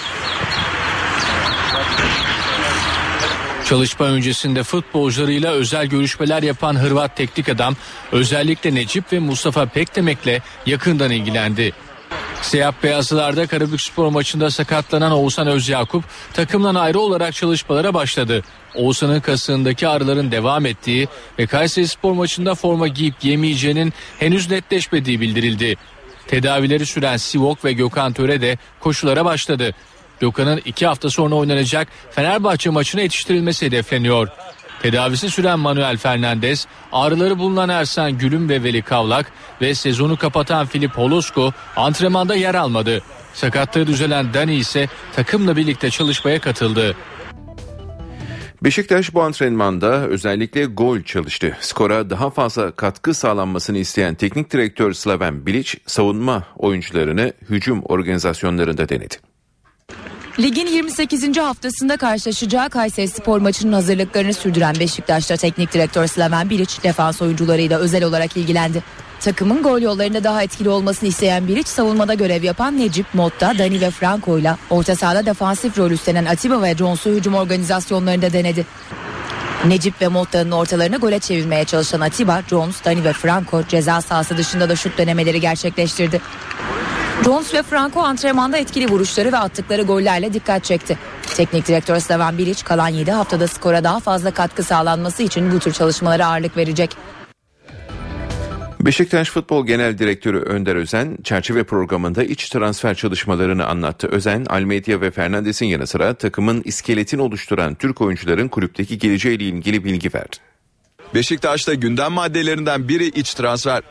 [3.65, 7.77] Çalışma öncesinde futbolcularıyla özel görüşmeler yapan Hırvat teknik adam
[8.13, 11.73] özellikle Necip ve Mustafa Pekdemek'le yakından ilgilendi.
[12.43, 18.43] Siyah beyazlılarda Karabük Spor maçında sakatlanan Oğuzhan Özyakup takımdan ayrı olarak çalışmalara başladı.
[18.75, 25.77] Oğuzhan'ın kasığındaki ağrıların devam ettiği ve Kayseri Spor maçında forma giyip giyemeyeceğinin henüz netleşmediği bildirildi.
[26.27, 29.75] Tedavileri süren Sivok ve Gökhan Töre de koşulara başladı.
[30.25, 34.29] Gökhan'ın iki hafta sonra oynanacak Fenerbahçe maçına yetiştirilmesi hedefleniyor.
[34.83, 40.91] Tedavisi süren Manuel Fernandez, ağrıları bulunan Ersan Gülüm ve Veli Kavlak ve sezonu kapatan Filip
[40.91, 43.03] Holosko antrenmanda yer almadı.
[43.35, 46.97] Sakatlığı düzelen Dani ise takımla birlikte çalışmaya katıldı.
[48.65, 51.57] Beşiktaş bu antrenmanda özellikle gol çalıştı.
[51.61, 59.34] Skora daha fazla katkı sağlanmasını isteyen teknik direktör Slaven Bilic savunma oyuncularını hücum organizasyonlarında denedi.
[60.39, 61.39] Ligin 28.
[61.39, 68.05] haftasında karşılaşacağı Kayseri Spor maçının hazırlıklarını sürdüren Beşiktaş'ta teknik direktör Slaven Bilic defans oyuncularıyla özel
[68.05, 68.83] olarak ilgilendi.
[69.21, 73.91] Takımın gol yollarında daha etkili olmasını isteyen Bilic savunmada görev yapan Necip, Motta, Dani ve
[73.91, 78.67] Franco ile orta sahada defansif rol üstlenen Atiba ve Jones'u hücum organizasyonlarında denedi.
[79.67, 84.69] Necip ve Motta'nın ortalarını gole çevirmeye çalışan Atiba, Jones, Dani ve Franco ceza sahası dışında
[84.69, 86.21] da şut denemeleri gerçekleştirdi.
[87.23, 90.99] Jones ve Franco antrenmanda etkili vuruşları ve attıkları gollerle dikkat çekti.
[91.37, 95.73] Teknik direktör Slaven Bilic kalan 7 haftada skora daha fazla katkı sağlanması için bu tür
[95.73, 96.97] çalışmalara ağırlık verecek.
[98.81, 104.09] Beşiktaş Futbol Genel Direktörü Önder Özen çerçeve programında iç transfer çalışmalarını anlattı.
[104.09, 110.15] Özen, Almeida ve Fernandes'in yanı sıra takımın iskeletini oluşturan Türk oyuncuların kulüpteki geleceğiyle ilgili bilgi
[110.15, 110.37] verdi.
[111.15, 113.83] Beşiktaş'ta gündem maddelerinden biri iç transfer.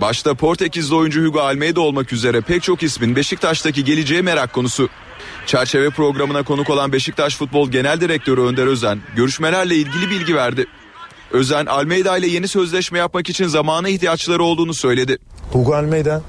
[0.00, 4.88] Başta Portekizli oyuncu Hugo Almeida olmak üzere pek çok ismin Beşiktaş'taki geleceği merak konusu.
[5.46, 10.66] Çerçeve programına konuk olan Beşiktaş Futbol Genel Direktörü Önder Özen görüşmelerle ilgili bilgi verdi.
[11.30, 15.18] Özen Almeida ile yeni sözleşme yapmak için zamana ihtiyaçları olduğunu söyledi.
[15.52, 16.22] Hugo Almeida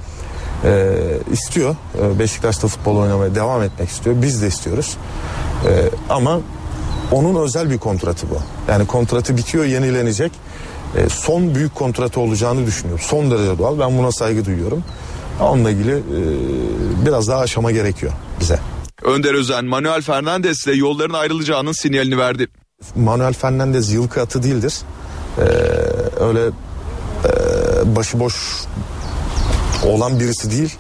[0.66, 0.94] e,
[1.32, 4.16] istiyor e, Beşiktaş'ta futbol oynamaya devam etmek istiyor.
[4.22, 4.98] Biz de istiyoruz.
[5.68, 5.70] E,
[6.10, 6.40] ama
[7.12, 8.38] onun özel bir kontratı bu.
[8.72, 10.32] Yani kontratı bitiyor yenilenecek.
[10.98, 13.06] E, son büyük kontratı olacağını düşünüyorum.
[13.08, 13.80] Son derece doğal.
[13.80, 14.84] Ben buna saygı duyuyorum.
[15.40, 16.20] Onunla ilgili e,
[17.06, 18.60] biraz daha aşama gerekiyor bize.
[19.04, 22.48] Önder Özen Manuel Fernandes ile yolların ayrılacağının sinyalini verdi.
[22.96, 24.74] Manuel Fernandez yılkı atı değildir.
[25.38, 25.42] Ee,
[26.24, 28.36] öyle e, başıboş
[29.86, 30.76] olan birisi değil.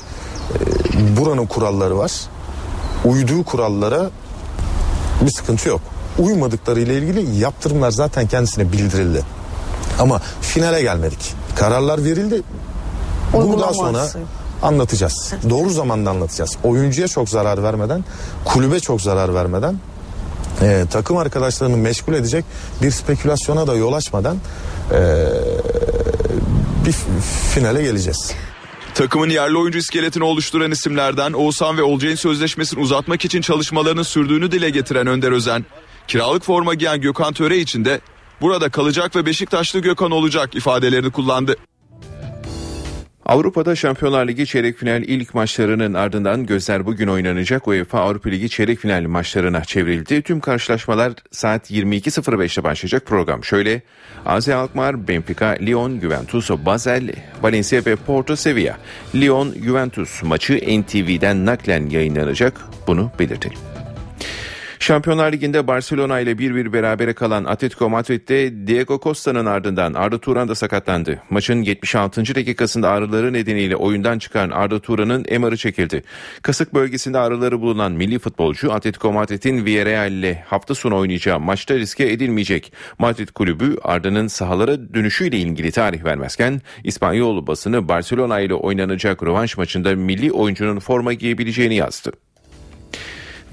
[0.53, 2.11] Ee, buranın kuralları var.
[3.05, 4.09] Uyduğu kurallara
[5.21, 5.81] bir sıkıntı yok.
[6.19, 9.21] Uymadıkları ile ilgili yaptırımlar zaten kendisine bildirildi.
[10.01, 11.33] Ama finale gelmedik.
[11.55, 12.41] Kararlar verildi.
[13.33, 14.07] Bunu daha sonra
[14.61, 15.33] anlatacağız.
[15.49, 16.57] Doğru zamanda anlatacağız.
[16.63, 18.03] Oyuncuya çok zarar vermeden,
[18.45, 19.79] kulübe çok zarar vermeden
[20.61, 22.45] e, takım arkadaşlarını meşgul edecek
[22.81, 24.37] bir spekülasyona da yol açmadan
[24.91, 25.27] e,
[26.85, 26.95] bir
[27.53, 28.33] finale geleceğiz.
[28.93, 34.69] Takımın yerli oyuncu iskeletini oluşturan isimlerden Oğuzhan ve Olcay'ın sözleşmesini uzatmak için çalışmalarının sürdüğünü dile
[34.69, 35.65] getiren Önder Özen,
[36.07, 38.01] kiralık forma giyen Gökhan Töre için de
[38.41, 41.55] burada kalacak ve Beşiktaşlı Gökhan olacak ifadelerini kullandı.
[43.25, 48.79] Avrupa'da Şampiyonlar Ligi çeyrek final ilk maçlarının ardından gözler bugün oynanacak UEFA Avrupa Ligi çeyrek
[48.79, 50.21] final maçlarına çevrildi.
[50.21, 53.43] Tüm karşılaşmalar saat 22.05'te başlayacak program.
[53.43, 53.81] Şöyle
[54.25, 57.11] AZ Alkmaar, Benfica, Lyon, Juventus, Basel,
[57.41, 58.77] Valencia ve Porto Sevilla.
[59.15, 62.61] Lyon Juventus maçı NTV'den naklen yayınlanacak.
[62.87, 63.70] Bunu belirtelim.
[64.81, 70.55] Şampiyonlar Ligi'nde Barcelona ile 1-1 berabere kalan Atletico Madrid'de Diego Costa'nın ardından Arda Turan da
[70.55, 71.21] sakatlandı.
[71.29, 72.35] Maçın 76.
[72.35, 76.03] dakikasında ağrıları nedeniyle oyundan çıkan Arda Turan'ın MR'ı çekildi.
[76.41, 82.11] Kasık bölgesinde ağrıları bulunan milli futbolcu Atletico Madrid'in Villarreal ile hafta sonu oynayacağı maçta riske
[82.11, 82.73] edilmeyecek.
[82.99, 89.95] Madrid kulübü Arda'nın sahalara dönüşüyle ilgili tarih vermezken İspanyol basını Barcelona ile oynanacak rövanş maçında
[89.95, 92.11] milli oyuncunun forma giyebileceğini yazdı.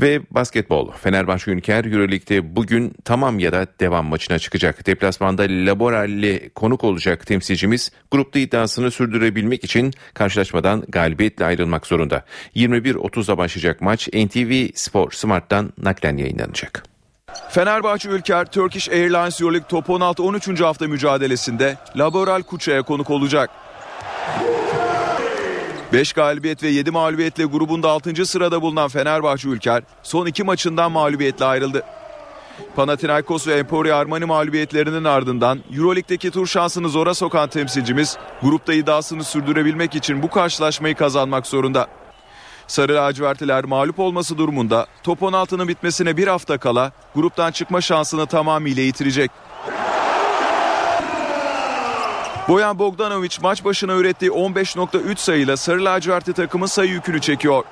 [0.00, 0.90] Ve basketbol.
[0.92, 4.86] Fenerbahçe Ünker Euroleague'de bugün tamam ya da devam maçına çıkacak.
[4.86, 12.24] Deplasmanda Laboral'le konuk olacak temsilcimiz grupta iddiasını sürdürebilmek için karşılaşmadan galibiyetle ayrılmak zorunda.
[12.56, 16.84] 21.30'da başlayacak maç NTV Spor Smart'tan naklen yayınlanacak.
[17.50, 20.60] Fenerbahçe Ülker Turkish Airlines Euroleague Top 16 13.
[20.60, 23.50] hafta mücadelesinde Laboral Kuça'ya konuk olacak.
[25.92, 28.26] 5 galibiyet ve 7 mağlubiyetle grubunda 6.
[28.26, 31.82] sırada bulunan Fenerbahçe Ülker son 2 maçından mağlubiyetle ayrıldı.
[32.76, 39.94] Panathinaikos ve Emporia Armani mağlubiyetlerinin ardından Euroleague'deki tur şansını zora sokan temsilcimiz grupta iddiasını sürdürebilmek
[39.94, 41.86] için bu karşılaşmayı kazanmak zorunda.
[42.66, 48.82] Sarı lacivertliler mağlup olması durumunda top 16'nın bitmesine bir hafta kala gruptan çıkma şansını tamamıyla
[48.82, 49.30] yitirecek.
[52.48, 57.64] Boyan Bogdanovic maç başına ürettiği 15.3 sayıyla Sarı lacivertli takımın sayı yükünü çekiyor.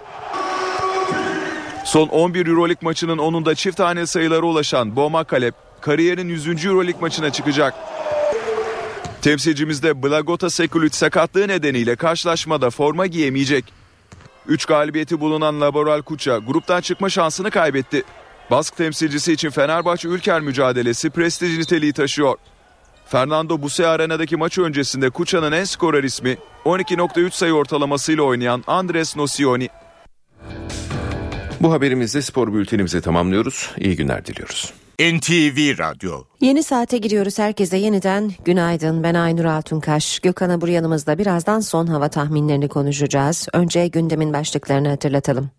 [1.84, 6.64] Son 11 Euroleague maçının onunda çift tane sayılara ulaşan Boma Kalep kariyerin 100.
[6.64, 7.74] Euroleague maçına çıkacak.
[9.22, 13.64] Temsilcimizde Blagota Sekulic sakatlığı nedeniyle karşılaşmada forma giyemeyecek.
[14.46, 18.02] 3 galibiyeti bulunan Laboral Kuça gruptan çıkma şansını kaybetti.
[18.50, 22.36] Bask temsilcisi için Fenerbahçe Ülker mücadelesi prestij niteliği taşıyor.
[23.06, 29.68] Fernando Buse Arena'daki maç öncesinde Kuça'nın en skorer ismi 12.3 sayı ortalamasıyla oynayan Andres Nocioni.
[31.60, 33.70] Bu haberimizle spor bültenimizi tamamlıyoruz.
[33.78, 34.72] İyi günler diliyoruz.
[35.00, 36.22] NTV Radyo.
[36.40, 37.38] Yeni saate giriyoruz.
[37.38, 39.02] Herkese yeniden günaydın.
[39.02, 40.20] Ben Aynur Altunkaş.
[40.20, 41.18] Gökhan Abur yanımızda.
[41.18, 43.48] Birazdan son hava tahminlerini konuşacağız.
[43.52, 45.50] Önce gündemin başlıklarını hatırlatalım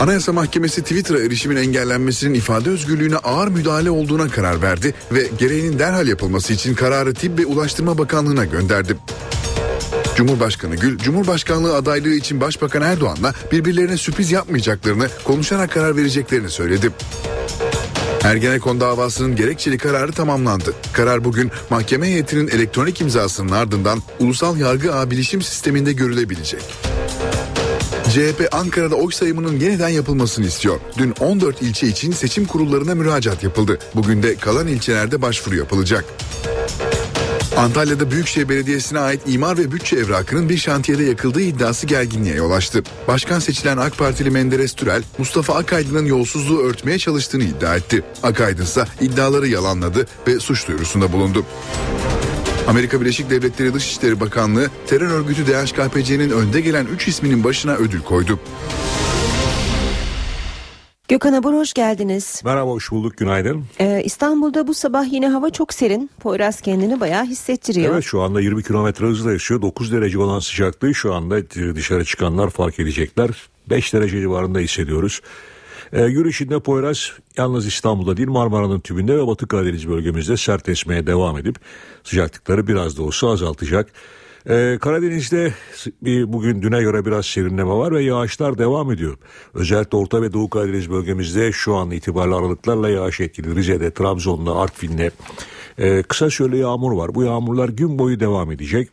[0.00, 6.08] Anayasa Mahkemesi Twitter'a erişimin engellenmesinin ifade özgürlüğüne ağır müdahale olduğuna karar verdi ve gereğinin derhal
[6.08, 8.96] yapılması için kararı Tip ve Ulaştırma Bakanlığı'na gönderdi.
[10.16, 16.90] Cumhurbaşkanı Gül, Cumhurbaşkanlığı adaylığı için Başbakan Erdoğan'la birbirlerine sürpriz yapmayacaklarını, konuşarak karar vereceklerini söyledi.
[18.24, 20.74] Ergenekon davasının gerekçeli kararı tamamlandı.
[20.92, 26.62] Karar bugün mahkeme heyetinin elektronik imzasının ardından ulusal yargı ağ bilişim sisteminde görülebilecek.
[28.16, 30.80] CHP Ankara'da oy sayımının yeniden yapılmasını istiyor.
[30.98, 33.78] Dün 14 ilçe için seçim kurullarına müracaat yapıldı.
[33.94, 36.04] Bugün de kalan ilçelerde başvuru yapılacak.
[37.56, 42.82] Antalya'da Büyükşehir Belediyesi'ne ait imar ve bütçe evrakının bir şantiyede yakıldığı iddiası gerginliğe yol açtı.
[43.08, 48.02] Başkan seçilen AK Partili Menderes Türel, Mustafa Akaydın'ın yolsuzluğu örtmeye çalıştığını iddia etti.
[48.22, 51.44] Akaydın ise iddiaları yalanladı ve suç duyurusunda bulundu.
[52.68, 58.38] Amerika Birleşik Devletleri Dışişleri Bakanlığı terör örgütü DHKPC'nin önde gelen 3 isminin başına ödül koydu.
[61.08, 62.42] Gökhan Abur hoş geldiniz.
[62.44, 63.64] Merhaba hoş bulduk günaydın.
[63.80, 66.10] Ee, İstanbul'da bu sabah yine hava çok serin.
[66.20, 67.92] Poyraz kendini bayağı hissettiriyor.
[67.94, 69.62] Evet şu anda 20 kilometre hızla yaşıyor.
[69.62, 73.30] 9 derece olan sıcaklığı şu anda dışarı çıkanlar fark edecekler.
[73.70, 75.20] 5 derece civarında hissediyoruz.
[75.92, 81.56] E, içinde Poyraz yalnız İstanbul'da değil Marmara'nın tümünde ve Batı Karadeniz bölgemizde sertleşmeye devam edip
[82.04, 83.92] sıcaklıkları biraz da olsa azaltacak.
[84.50, 85.52] Ee, Karadeniz'de
[86.32, 89.18] bugün düne göre biraz serinleme var ve yağışlar devam ediyor.
[89.54, 93.56] Özellikle Orta ve Doğu Karadeniz bölgemizde şu an itibariyle aralıklarla yağış etkili.
[93.56, 95.10] Rize'de, Trabzon'da, Artvin'de
[95.78, 97.14] e, kısa süreli yağmur var.
[97.14, 98.88] Bu yağmurlar gün boyu devam edecek.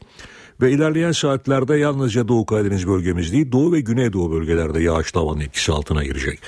[0.64, 5.72] Ve ilerleyen saatlerde yalnızca Doğu Karadeniz bölgemiz değil Doğu ve Güneydoğu bölgelerde yağışlı havanın etkisi
[5.72, 6.40] altına girecek.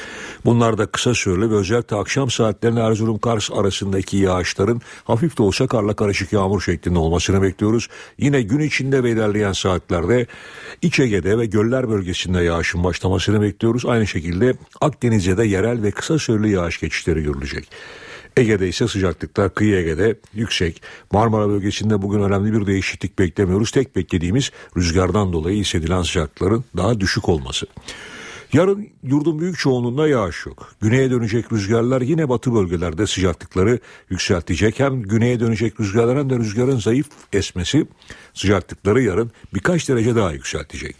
[0.45, 5.68] Bunlar da kısa süreli ve özellikle akşam saatlerinde Erzurum Kars arasındaki yağışların hafif de olsa
[5.68, 7.88] karla karışık yağmur şeklinde olmasını bekliyoruz.
[8.18, 10.28] Yine gün içinde ve ilerleyen saatlerde
[10.82, 13.86] İç Ege'de ve göller bölgesinde yağışın başlamasını bekliyoruz.
[13.86, 17.68] Aynı şekilde Akdeniz'de de yerel ve kısa süreli yağış geçişleri görülecek.
[18.38, 20.81] Ege'de ise sıcaklıklar kıyı Ege'de yüksek.
[21.11, 23.71] Marmara bölgesinde bugün önemli bir değişiklik beklemiyoruz.
[23.71, 27.65] Tek beklediğimiz rüzgardan dolayı hissedilen sıcaklıkların daha düşük olması.
[28.53, 30.73] Yarın yurdun büyük çoğunluğunda yağış yok.
[30.81, 33.79] Güneye dönecek rüzgarlar yine batı bölgelerde sıcaklıkları
[34.09, 34.79] yükseltecek.
[34.79, 37.88] Hem güneye dönecek rüzgarlar hem de rüzgarın zayıf esmesi
[38.33, 40.95] sıcaklıkları yarın birkaç derece daha yükseltecek.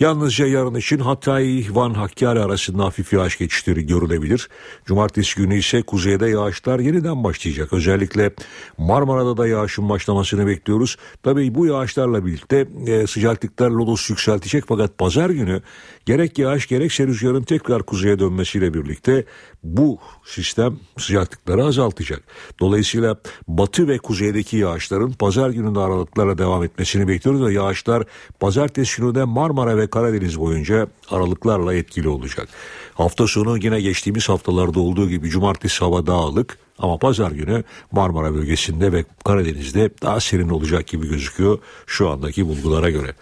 [0.00, 4.48] Yalnızca yarın için Hatay, Van, Hakkari arasında hafif yağış geçişleri görülebilir.
[4.84, 7.72] Cumartesi günü ise kuzeyde yağışlar yeniden başlayacak.
[7.72, 8.32] Özellikle
[8.78, 10.96] Marmara'da da yağışın başlamasını bekliyoruz.
[11.22, 15.62] Tabii bu yağışlarla birlikte e, sıcaklıklar lodos yükseltecek fakat pazar günü
[16.08, 19.24] gerek yağış gerekse rüzgarın tekrar kuzeye dönmesiyle birlikte
[19.64, 22.22] bu sistem sıcaklıkları azaltacak.
[22.60, 23.16] Dolayısıyla
[23.48, 28.04] batı ve kuzeydeki yağışların pazar gününde aralıklarla devam etmesini bekliyoruz ve yağışlar
[28.40, 32.48] pazartesi günü de Marmara ve Karadeniz boyunca aralıklarla etkili olacak.
[32.94, 38.92] Hafta sonu yine geçtiğimiz haftalarda olduğu gibi cumartesi hava dağılık ama pazar günü Marmara bölgesinde
[38.92, 43.14] ve Karadeniz'de daha serin olacak gibi gözüküyor şu andaki bulgulara göre.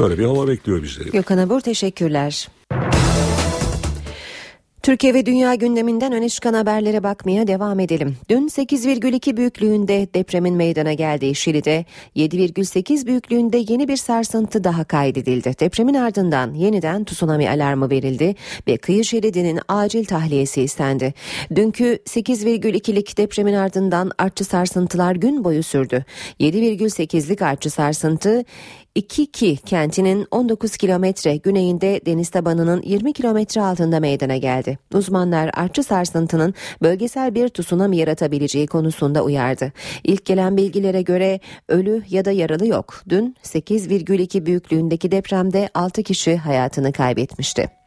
[0.00, 1.10] Böyle bir hava bekliyor bizleri.
[1.10, 2.48] Gökhan Abur teşekkürler.
[4.82, 8.16] Türkiye ve dünya gündeminden öne çıkan haberlere bakmaya devam edelim.
[8.28, 11.84] Dün 8,2 büyüklüğünde depremin meydana geldiği Şili'de
[12.16, 15.54] 7,8 büyüklüğünde yeni bir sarsıntı daha kaydedildi.
[15.60, 18.34] Depremin ardından yeniden tsunami alarmı verildi
[18.68, 21.14] ve kıyı şeridinin acil tahliyesi istendi.
[21.54, 26.04] Dünkü 8,2'lik depremin ardından artçı sarsıntılar gün boyu sürdü.
[26.40, 28.44] 7,8'lik artçı sarsıntı
[28.94, 34.78] İkiki kentinin 19 kilometre güneyinde deniz tabanının 20 kilometre altında meydana geldi.
[34.94, 39.72] Uzmanlar artçı sarsıntının bölgesel bir tsunami yaratabileceği konusunda uyardı.
[40.04, 43.02] İlk gelen bilgilere göre ölü ya da yaralı yok.
[43.08, 47.79] Dün 8,2 büyüklüğündeki depremde 6 kişi hayatını kaybetmişti.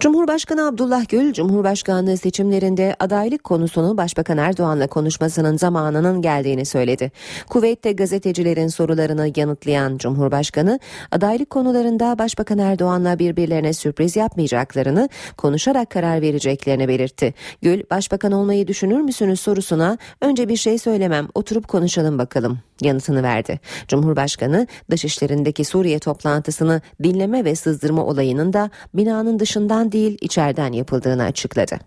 [0.00, 7.12] Cumhurbaşkanı Abdullah Gül, Cumhurbaşkanlığı seçimlerinde adaylık konusunu Başbakan Erdoğan'la konuşmasının zamanının geldiğini söyledi.
[7.48, 10.80] Kuveyt'te gazetecilerin sorularını yanıtlayan Cumhurbaşkanı,
[11.10, 17.34] adaylık konularında Başbakan Erdoğan'la birbirlerine sürpriz yapmayacaklarını, konuşarak karar vereceklerini belirtti.
[17.62, 23.60] Gül, Başbakan olmayı düşünür müsünüz sorusuna, önce bir şey söylemem, oturup konuşalım bakalım yanıtını verdi.
[23.88, 31.78] Cumhurbaşkanı dışişlerindeki Suriye toplantısını dinleme ve sızdırma olayının da binanın dışından değil içeriden yapıldığını açıkladı.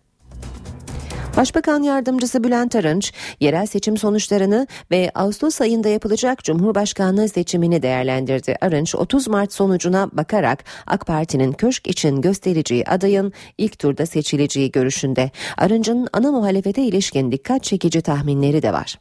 [1.38, 8.58] Başbakan Yardımcısı Bülent Arınç, yerel seçim sonuçlarını ve Ağustos ayında yapılacak Cumhurbaşkanlığı seçimini değerlendirdi.
[8.62, 15.32] Arınç, 30 Mart sonucuna bakarak AK Parti'nin köşk için göstereceği adayın ilk turda seçileceği görüşünde.
[15.58, 19.00] Arınç'ın ana muhalefete ilişkin dikkat çekici tahminleri de var.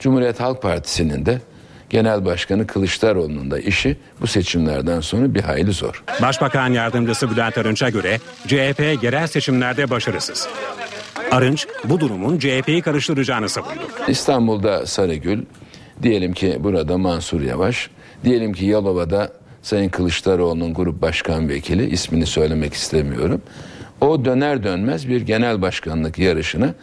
[0.00, 1.38] Cumhuriyet Halk Partisi'nin de
[1.90, 6.04] Genel Başkanı Kılıçdaroğlu'nun da işi bu seçimlerden sonra bir hayli zor.
[6.22, 10.48] Başbakan Yardımcısı Bülent Arınç'a göre CHP yerel seçimlerde başarısız.
[11.30, 13.80] Arınç bu durumun CHP'yi karıştıracağını savundu.
[14.08, 15.42] İstanbul'da Sarıgül,
[16.02, 17.90] diyelim ki burada Mansur Yavaş,
[18.24, 19.32] diyelim ki Yalova'da
[19.62, 23.42] Sayın Kılıçdaroğlu'nun grup başkan vekili, ismini söylemek istemiyorum.
[24.00, 26.74] O döner dönmez bir genel başkanlık yarışına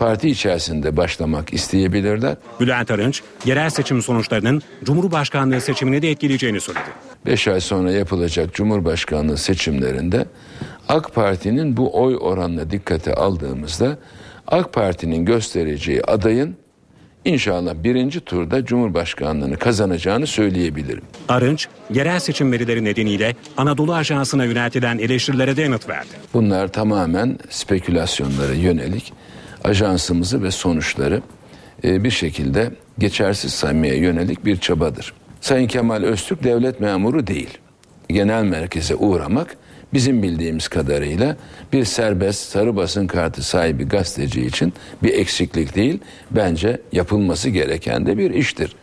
[0.00, 2.36] parti içerisinde başlamak isteyebilirler.
[2.60, 6.84] Bülent Arınç, yerel seçim sonuçlarının Cumhurbaşkanlığı seçimini de etkileyeceğini söyledi.
[7.26, 10.26] 5 ay sonra yapılacak Cumhurbaşkanlığı seçimlerinde
[10.88, 13.98] AK Parti'nin bu oy oranına dikkate aldığımızda
[14.46, 16.56] AK Parti'nin göstereceği adayın
[17.24, 21.02] inşallah birinci turda Cumhurbaşkanlığını kazanacağını söyleyebilirim.
[21.28, 26.08] Arınç, yerel seçim verileri nedeniyle Anadolu Ajansı'na yöneltilen eleştirilere de yanıt verdi.
[26.34, 29.12] Bunlar tamamen spekülasyonlara yönelik
[29.64, 31.22] ajansımızı ve sonuçları
[31.84, 35.14] e, bir şekilde geçersiz saymaya yönelik bir çabadır.
[35.40, 37.58] Sayın Kemal Öztürk devlet memuru değil.
[38.08, 39.56] Genel merkeze uğramak
[39.92, 41.36] bizim bildiğimiz kadarıyla
[41.72, 45.98] bir serbest sarı basın kartı sahibi gazeteci için bir eksiklik değil,
[46.30, 48.76] bence yapılması gereken de bir iştir.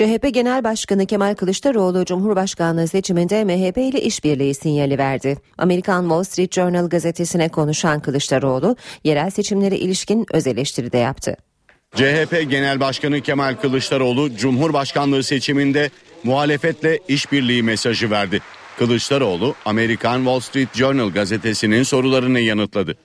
[0.00, 5.36] CHP Genel Başkanı Kemal Kılıçdaroğlu Cumhurbaşkanlığı seçiminde MHP ile işbirliği sinyali verdi.
[5.58, 11.36] Amerikan Wall Street Journal gazetesine konuşan Kılıçdaroğlu yerel seçimlere ilişkin öz eleştiri de yaptı.
[11.94, 15.90] CHP Genel Başkanı Kemal Kılıçdaroğlu Cumhurbaşkanlığı seçiminde
[16.24, 18.40] muhalefetle işbirliği mesajı verdi.
[18.78, 22.96] Kılıçdaroğlu Amerikan Wall Street Journal gazetesinin sorularını yanıtladı.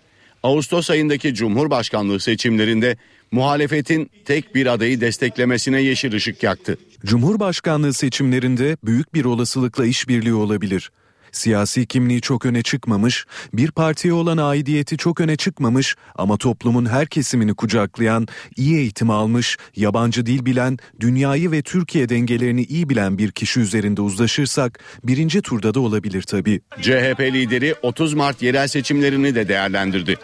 [0.45, 2.97] Ağustos ayındaki Cumhurbaşkanlığı seçimlerinde
[3.31, 6.77] muhalefetin tek bir adayı desteklemesine yeşil ışık yaktı.
[7.05, 10.91] Cumhurbaşkanlığı seçimlerinde büyük bir olasılıkla işbirliği olabilir.
[11.35, 17.07] Siyasi kimliği çok öne çıkmamış, bir partiye olan aidiyeti çok öne çıkmamış ama toplumun her
[17.07, 18.27] kesimini kucaklayan,
[18.57, 24.01] iyi eğitim almış, yabancı dil bilen, dünyayı ve Türkiye dengelerini iyi bilen bir kişi üzerinde
[24.01, 26.61] uzlaşırsak birinci turda da olabilir tabii.
[26.81, 30.15] CHP lideri 30 Mart yerel seçimlerini de değerlendirdi.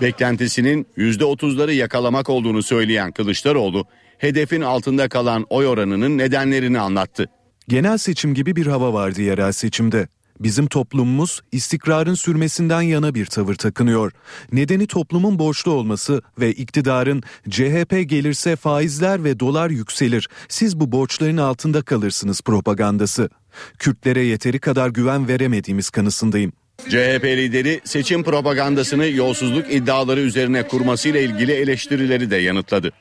[0.00, 3.84] Beklentisinin %30'ları yakalamak olduğunu söyleyen Kılıçdaroğlu,
[4.18, 7.26] hedefin altında kalan oy oranının nedenlerini anlattı.
[7.68, 10.08] Genel seçim gibi bir hava vardı yerel seçimde.
[10.42, 14.12] Bizim toplumumuz istikrarın sürmesinden yana bir tavır takınıyor.
[14.52, 20.28] Nedeni toplumun borçlu olması ve iktidarın CHP gelirse faizler ve dolar yükselir.
[20.48, 23.30] Siz bu borçların altında kalırsınız propagandası.
[23.78, 26.52] Kürtlere yeteri kadar güven veremediğimiz kanısındayım.
[26.88, 32.92] CHP lideri seçim propagandasını yolsuzluk iddiaları üzerine kurmasıyla ilgili eleştirileri de yanıtladı.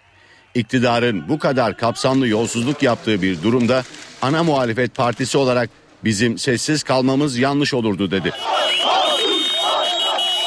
[0.56, 3.84] İktidarın bu kadar kapsamlı yolsuzluk yaptığı bir durumda
[4.22, 5.70] ana muhalefet partisi olarak
[6.04, 8.32] bizim sessiz kalmamız yanlış olurdu dedi.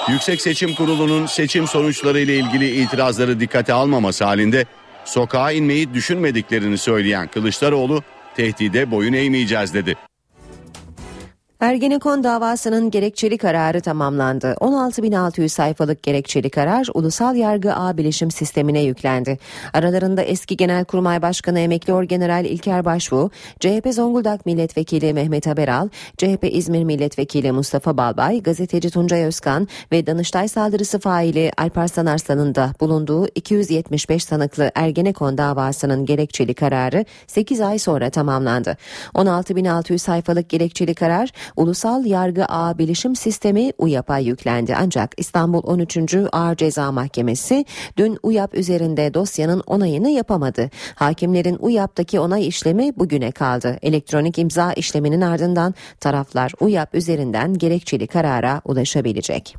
[0.08, 4.66] Yüksek Seçim Kurulu'nun seçim sonuçları ile ilgili itirazları dikkate almaması halinde
[5.04, 8.02] sokağa inmeyi düşünmediklerini söyleyen Kılıçdaroğlu
[8.36, 9.96] tehdide boyun eğmeyeceğiz dedi.
[11.64, 14.46] Ergenekon davasının gerekçeli kararı tamamlandı.
[14.60, 19.38] 16.600 sayfalık gerekçeli karar Ulusal Yargı Ağ Bilişim Sistemi'ne yüklendi.
[19.72, 25.88] Aralarında eski Genelkurmay Başkanı Emekli Orgeneral İlker Başbuğ, CHP Zonguldak Milletvekili Mehmet Haberal,
[26.18, 32.72] CHP İzmir Milletvekili Mustafa Balbay, gazeteci Tuncay Özkan ve Danıştay saldırısı faili Alparslan Arslan'ın da
[32.80, 38.76] bulunduğu 275 sanıklı Ergenekon davasının gerekçeli kararı 8 ay sonra tamamlandı.
[39.14, 44.74] 16.600 sayfalık gerekçeli karar Ulusal Yargı Ağı Bilişim Sistemi UYAP'a yüklendi.
[44.80, 45.98] Ancak İstanbul 13.
[46.32, 47.64] Ağır Ceza Mahkemesi
[47.96, 50.70] dün UYAP üzerinde dosyanın onayını yapamadı.
[50.94, 53.78] Hakimlerin UYAP'taki onay işlemi bugüne kaldı.
[53.82, 59.56] Elektronik imza işleminin ardından taraflar UYAP üzerinden gerekçeli karara ulaşabilecek.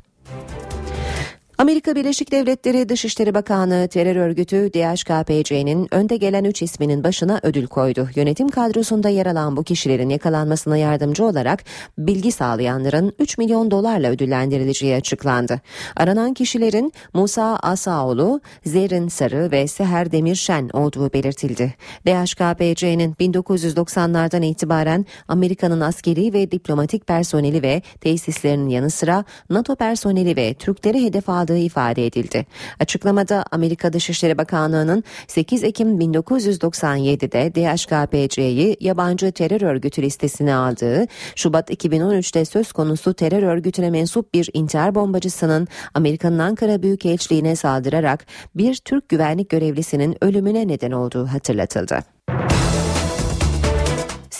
[1.58, 8.08] Amerika Birleşik Devletleri Dışişleri Bakanı terör örgütü DHKPC'nin önde gelen 3 isminin başına ödül koydu.
[8.14, 11.64] Yönetim kadrosunda yer alan bu kişilerin yakalanmasına yardımcı olarak
[11.98, 15.60] bilgi sağlayanların 3 milyon dolarla ödüllendirileceği açıklandı.
[15.96, 21.74] Aranan kişilerin Musa Asaoğlu, Zerrin Sarı ve Seher Demirşen olduğu belirtildi.
[22.06, 30.54] DHKPC'nin 1990'lardan itibaren Amerika'nın askeri ve diplomatik personeli ve tesislerinin yanı sıra NATO personeli ve
[30.54, 32.46] Türkleri hedef aldığı aldığı ifade edildi.
[32.80, 42.44] Açıklamada Amerika Dışişleri Bakanlığı'nın 8 Ekim 1997'de DHKPC'yi yabancı terör örgütü listesine aldığı, Şubat 2013'te
[42.44, 49.50] söz konusu terör örgütüne mensup bir intihar bombacısının Amerika'nın Ankara Büyükelçiliğine saldırarak bir Türk güvenlik
[49.50, 52.15] görevlisinin ölümüne neden olduğu hatırlatıldı.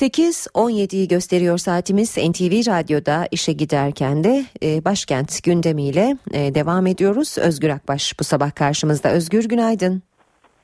[0.01, 7.39] 8.17'yi gösteriyor saatimiz NTV Radyo'da işe giderken de e, başkent gündemiyle e, devam ediyoruz.
[7.39, 9.11] Özgür Akbaş bu sabah karşımızda.
[9.11, 10.03] Özgür günaydın.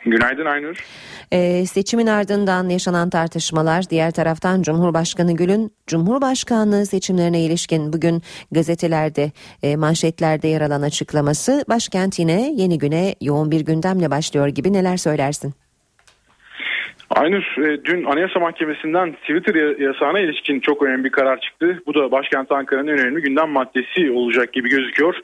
[0.04, 0.76] Günaydın Aynur.
[1.32, 9.76] Ee, seçimin ardından yaşanan tartışmalar diğer taraftan Cumhurbaşkanı Gül'ün Cumhurbaşkanlığı seçimlerine ilişkin bugün gazetelerde e,
[9.76, 15.61] manşetlerde yer alan açıklaması başkent yine yeni güne yoğun bir gündemle başlıyor gibi neler söylersin?
[17.16, 21.82] Aynur e, dün Anayasa Mahkemesi'nden Twitter yasağına ilişkin çok önemli bir karar çıktı.
[21.86, 25.14] Bu da başkent Ankara'nın önemli gündem maddesi olacak gibi gözüküyor.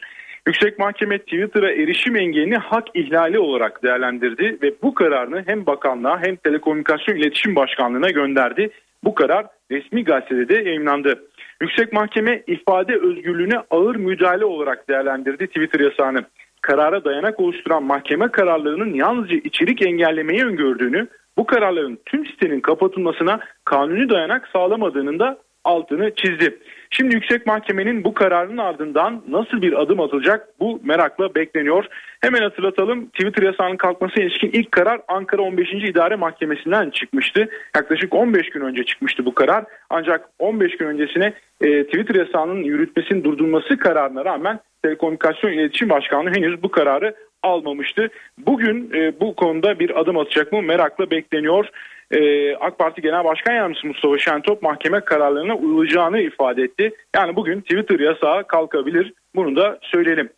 [0.46, 6.36] Yüksek Mahkeme Twitter'a erişim engelini hak ihlali olarak değerlendirdi ve bu kararını hem bakanlığa hem
[6.36, 8.70] Telekomünikasyon İletişim Başkanlığı'na gönderdi.
[9.04, 11.22] Bu karar resmi gazetede de yayınlandı.
[11.60, 16.24] Yüksek Mahkeme ifade özgürlüğüne ağır müdahale olarak değerlendirdi Twitter yasağını.
[16.62, 21.08] Karara dayanak oluşturan mahkeme kararlarının yalnızca içerik engellemeyi öngördüğünü,
[21.38, 26.58] bu kararların tüm sitenin kapatılmasına kanuni dayanak sağlamadığının da altını çizdi.
[26.90, 31.84] Şimdi Yüksek Mahkemenin bu kararının ardından nasıl bir adım atılacak bu merakla bekleniyor.
[32.20, 35.72] Hemen hatırlatalım Twitter yasağının kalkmasına ilişkin ilk karar Ankara 15.
[35.72, 37.48] İdare Mahkemesi'nden çıkmıştı.
[37.76, 39.64] Yaklaşık 15 gün önce çıkmıştı bu karar.
[39.90, 46.62] Ancak 15 gün öncesine e, Twitter yasağının yürütmesinin durdurulması kararına rağmen Telekomünikasyon İletişim Başkanlığı henüz
[46.62, 47.14] bu kararı
[47.48, 48.08] almamıştı.
[48.38, 51.68] Bugün e, bu konuda bir adım atacak mı merakla bekleniyor.
[52.10, 56.92] Ee, AK Parti Genel Başkan Yardımcısı Mustafa Şentop mahkeme kararlarına uyulacağını ifade etti.
[57.16, 59.12] Yani bugün Twitter yasağı kalkabilir.
[59.34, 60.30] Bunu da söyleyelim.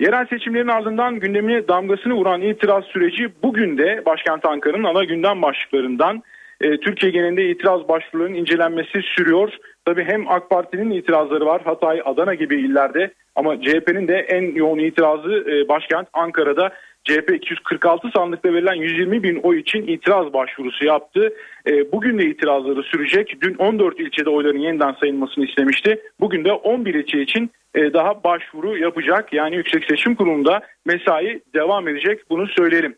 [0.00, 6.22] Yerel seçimlerin ardından gündemine damgasını vuran itiraz süreci bugün de başkent Ankara'nın ana gündem başlıklarından
[6.60, 9.52] e, Türkiye genelinde itiraz başvurularının incelenmesi sürüyor.
[9.84, 14.78] Tabii hem AK Parti'nin itirazları var Hatay, Adana gibi illerde ama CHP'nin de en yoğun
[14.78, 16.70] itirazı e, başkent Ankara'da.
[17.04, 21.32] CHP 246 sandıkta verilen 120 bin oy için itiraz başvurusu yaptı.
[21.66, 23.36] E, bugün de itirazları sürecek.
[23.40, 26.00] Dün 14 ilçede oyların yeniden sayılmasını istemişti.
[26.20, 29.32] Bugün de 11 ilçe için daha başvuru yapacak.
[29.32, 32.30] Yani Yüksek Seçim Kurulu'nda mesai devam edecek.
[32.30, 32.96] Bunu söyleyelim.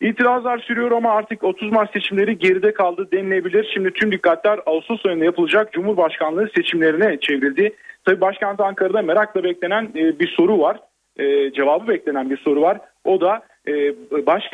[0.00, 3.70] İtirazlar sürüyor ama artık 30 Mart seçimleri geride kaldı denilebilir.
[3.74, 7.72] Şimdi tüm dikkatler Ağustos ayında yapılacak Cumhurbaşkanlığı seçimlerine çevrildi.
[8.04, 10.80] Tabii başkent Ankara'da merakla beklenen e, bir soru var.
[11.18, 12.78] E, cevabı beklenen bir soru var.
[13.04, 13.94] O da e,
[14.26, 14.44] baş,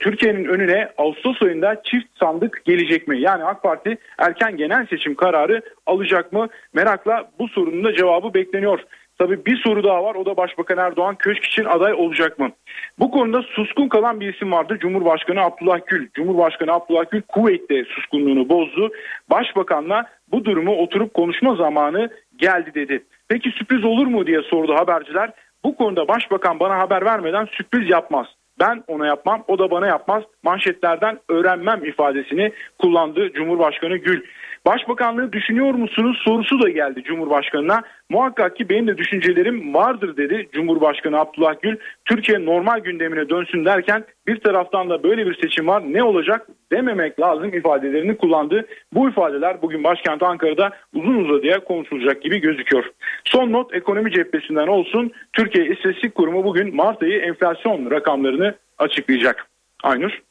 [0.00, 3.20] Türkiye'nin önüne Ağustos ayında çift sandık gelecek mi?
[3.20, 6.48] Yani AK Parti erken genel seçim kararı alacak mı?
[6.74, 8.80] Merakla bu sorunun da cevabı bekleniyor.
[9.18, 12.50] Tabii bir soru daha var o da Başbakan Erdoğan köşk için aday olacak mı?
[12.98, 16.08] Bu konuda suskun kalan bir isim vardı Cumhurbaşkanı Abdullah Gül.
[16.14, 18.90] Cumhurbaşkanı Abdullah Gül Kuveyt'te suskunluğunu bozdu.
[19.30, 23.04] Başbakanla bu durumu oturup konuşma zamanı geldi dedi.
[23.28, 25.30] Peki sürpriz olur mu diye sordu haberciler.
[25.64, 28.26] Bu konuda başbakan bana haber vermeden sürpriz yapmaz.
[28.60, 30.22] Ben ona yapmam, o da bana yapmaz.
[30.42, 34.22] Manşetlerden öğrenmem ifadesini kullandı Cumhurbaşkanı Gül.
[34.66, 37.82] Başbakanlığı düşünüyor musunuz sorusu da geldi Cumhurbaşkanı'na.
[38.10, 41.76] Muhakkak ki benim de düşüncelerim vardır dedi Cumhurbaşkanı Abdullah Gül.
[42.04, 47.20] Türkiye normal gündemine dönsün derken bir taraftan da böyle bir seçim var ne olacak dememek
[47.20, 48.66] lazım ifadelerini kullandı.
[48.92, 52.84] Bu ifadeler bugün başkent Ankara'da uzun uzadıya konuşulacak gibi gözüküyor.
[53.24, 55.12] Son not ekonomi cephesinden olsun.
[55.32, 59.46] Türkiye İstatistik Kurumu bugün Mart ayı enflasyon rakamlarını açıklayacak.
[59.82, 60.22] Aynur.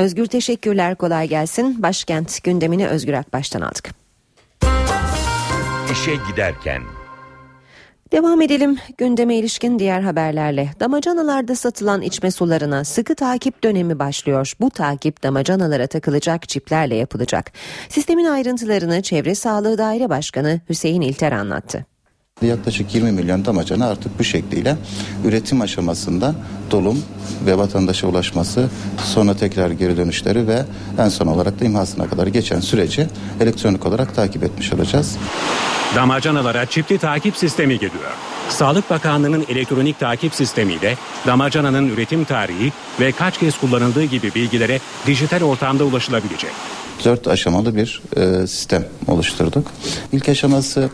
[0.00, 1.82] Özgür teşekkürler kolay gelsin.
[1.82, 3.90] Başkent gündemini Özgür Akbaş'tan aldık.
[5.92, 6.82] İşe giderken
[8.12, 10.70] Devam edelim gündeme ilişkin diğer haberlerle.
[10.80, 14.52] Damacanalarda satılan içme sularına sıkı takip dönemi başlıyor.
[14.60, 17.52] Bu takip damacanalara takılacak çiplerle yapılacak.
[17.88, 21.86] Sistemin ayrıntılarını Çevre Sağlığı Daire Başkanı Hüseyin İlter anlattı.
[22.42, 24.76] Yaklaşık 20 milyon damacana artık bu şekliyle
[25.24, 26.34] üretim aşamasında
[26.70, 27.02] dolum
[27.46, 28.68] ve vatandaşa ulaşması,
[29.04, 30.62] sonra tekrar geri dönüşleri ve
[30.98, 33.06] en son olarak da imhasına kadar geçen süreci
[33.40, 35.16] elektronik olarak takip etmiş olacağız.
[35.94, 38.10] Damacanalara çipli takip sistemi geliyor.
[38.48, 45.42] Sağlık Bakanlığı'nın elektronik takip sistemiyle damacananın üretim tarihi ve kaç kez kullanıldığı gibi bilgilere dijital
[45.42, 46.50] ortamda ulaşılabilecek.
[47.04, 49.66] Dört aşamalı bir e, sistem oluşturduk.
[50.12, 50.90] İlk aşaması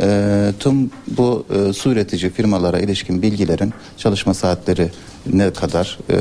[0.00, 4.90] e, tüm bu e, su üretici firmalara ilişkin bilgilerin çalışma saatleri
[5.32, 6.14] ne kadar e,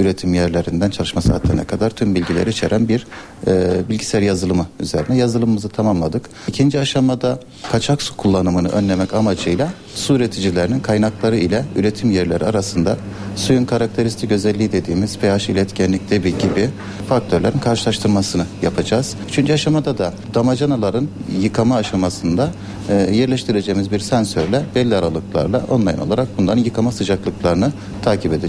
[0.00, 3.06] üretim yerlerinden çalışma saatlerine kadar tüm bilgileri içeren bir
[3.46, 6.30] e, bilgisayar yazılımı üzerine yazılımımızı tamamladık.
[6.48, 7.40] İkinci aşamada
[7.72, 12.96] kaçak su kullanımını önlemek amacıyla su üreticilerinin kaynakları ile üretim yerleri arasında
[13.36, 16.70] suyun karakteristik özelliği dediğimiz pH iletkenlik debi gibi
[17.08, 19.16] faktörlerin karşılaştırmasını yapacağız.
[19.28, 21.08] Üçüncü aşamada da damacanaların
[21.40, 22.50] yıkama aşamasında
[22.88, 28.43] e, yerleştireceğimiz bir sensörle belli aralıklarla online olarak bunların yıkama sıcaklıklarını takip edeceğiz.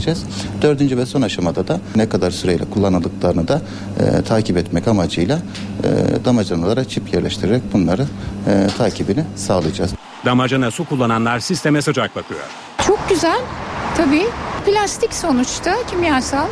[0.61, 3.61] Dördüncü ve son aşamada da ne kadar süreyle kullanıldıklarını da
[3.99, 5.39] e, takip etmek amacıyla
[5.83, 8.05] e, damacanalara çip yerleştirerek bunları
[8.47, 9.91] e, takibini sağlayacağız.
[10.25, 12.39] Damacana su kullananlar sisteme sıcak bakıyor.
[12.87, 13.39] Çok güzel.
[13.97, 14.25] Tabii
[14.65, 16.47] plastik sonuçta kimyasal.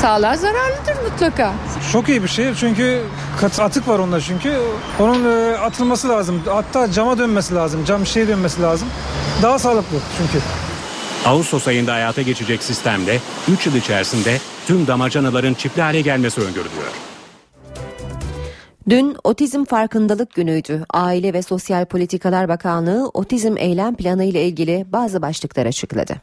[0.00, 1.52] Sağlığa zararlıdır mutlaka.
[1.92, 3.00] Çok iyi bir şey çünkü
[3.58, 4.56] atık var onda çünkü.
[5.00, 6.42] Onun e, atılması lazım.
[6.46, 7.84] Hatta cama dönmesi lazım.
[7.84, 8.88] Cam şişeye dönmesi lazım.
[9.42, 10.44] Daha sağlıklı çünkü.
[11.26, 13.18] Ağustos ayında hayata geçecek sistemde
[13.52, 16.92] 3 yıl içerisinde tüm damacanaların çipli hale gelmesi öngörülüyor.
[18.88, 20.84] Dün Otizm Farkındalık Günü'ydü.
[20.90, 26.16] Aile ve Sosyal Politikalar Bakanlığı otizm eylem planı ile ilgili bazı başlıklar açıkladı.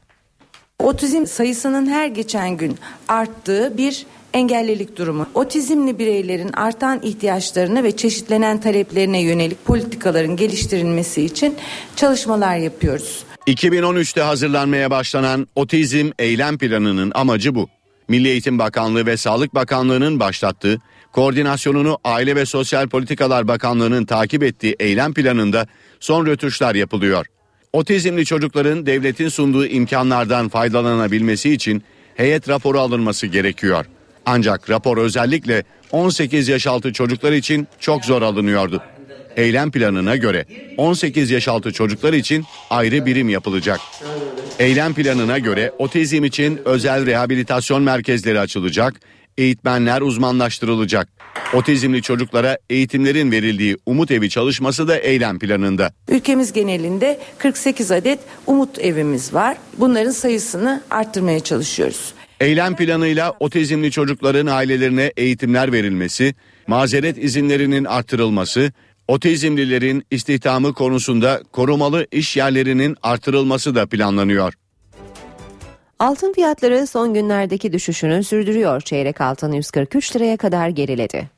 [0.79, 2.77] Otizm sayısının her geçen gün
[3.07, 5.25] arttığı bir engellilik durumu.
[5.33, 11.55] Otizmli bireylerin artan ihtiyaçlarına ve çeşitlenen taleplerine yönelik politikaların geliştirilmesi için
[11.95, 13.26] çalışmalar yapıyoruz.
[13.47, 17.69] 2013'te hazırlanmaya başlanan Otizm Eylem Planı'nın amacı bu.
[18.07, 20.81] Milli Eğitim Bakanlığı ve Sağlık Bakanlığı'nın başlattığı,
[21.11, 25.67] koordinasyonunu Aile ve Sosyal Politikalar Bakanlığı'nın takip ettiği eylem planında
[25.99, 27.25] son rötuşlar yapılıyor.
[27.73, 31.83] Otizmli çocukların devletin sunduğu imkanlardan faydalanabilmesi için
[32.15, 33.85] heyet raporu alınması gerekiyor.
[34.25, 38.81] Ancak rapor özellikle 18 yaş altı çocuklar için çok zor alınıyordu.
[39.37, 40.45] Eylem planına göre
[40.77, 43.79] 18 yaş altı çocuklar için ayrı birim yapılacak.
[44.59, 48.93] Eylem planına göre otizm için özel rehabilitasyon merkezleri açılacak,
[49.37, 51.09] eğitmenler uzmanlaştırılacak.
[51.53, 55.91] Otizmli çocuklara eğitimlerin verildiği Umut Evi çalışması da eylem planında.
[56.09, 59.57] Ülkemiz genelinde 48 adet umut evimiz var.
[59.77, 62.13] Bunların sayısını arttırmaya çalışıyoruz.
[62.39, 66.35] Eylem planıyla otizmli çocukların ailelerine eğitimler verilmesi,
[66.67, 68.71] mazeret izinlerinin artırılması,
[69.07, 74.53] otizmlilerin istihdamı konusunda korumalı iş yerlerinin artırılması da planlanıyor.
[75.99, 78.81] Altın fiyatları son günlerdeki düşüşünü sürdürüyor.
[78.81, 81.29] Çeyrek altın 143 liraya kadar geriledi.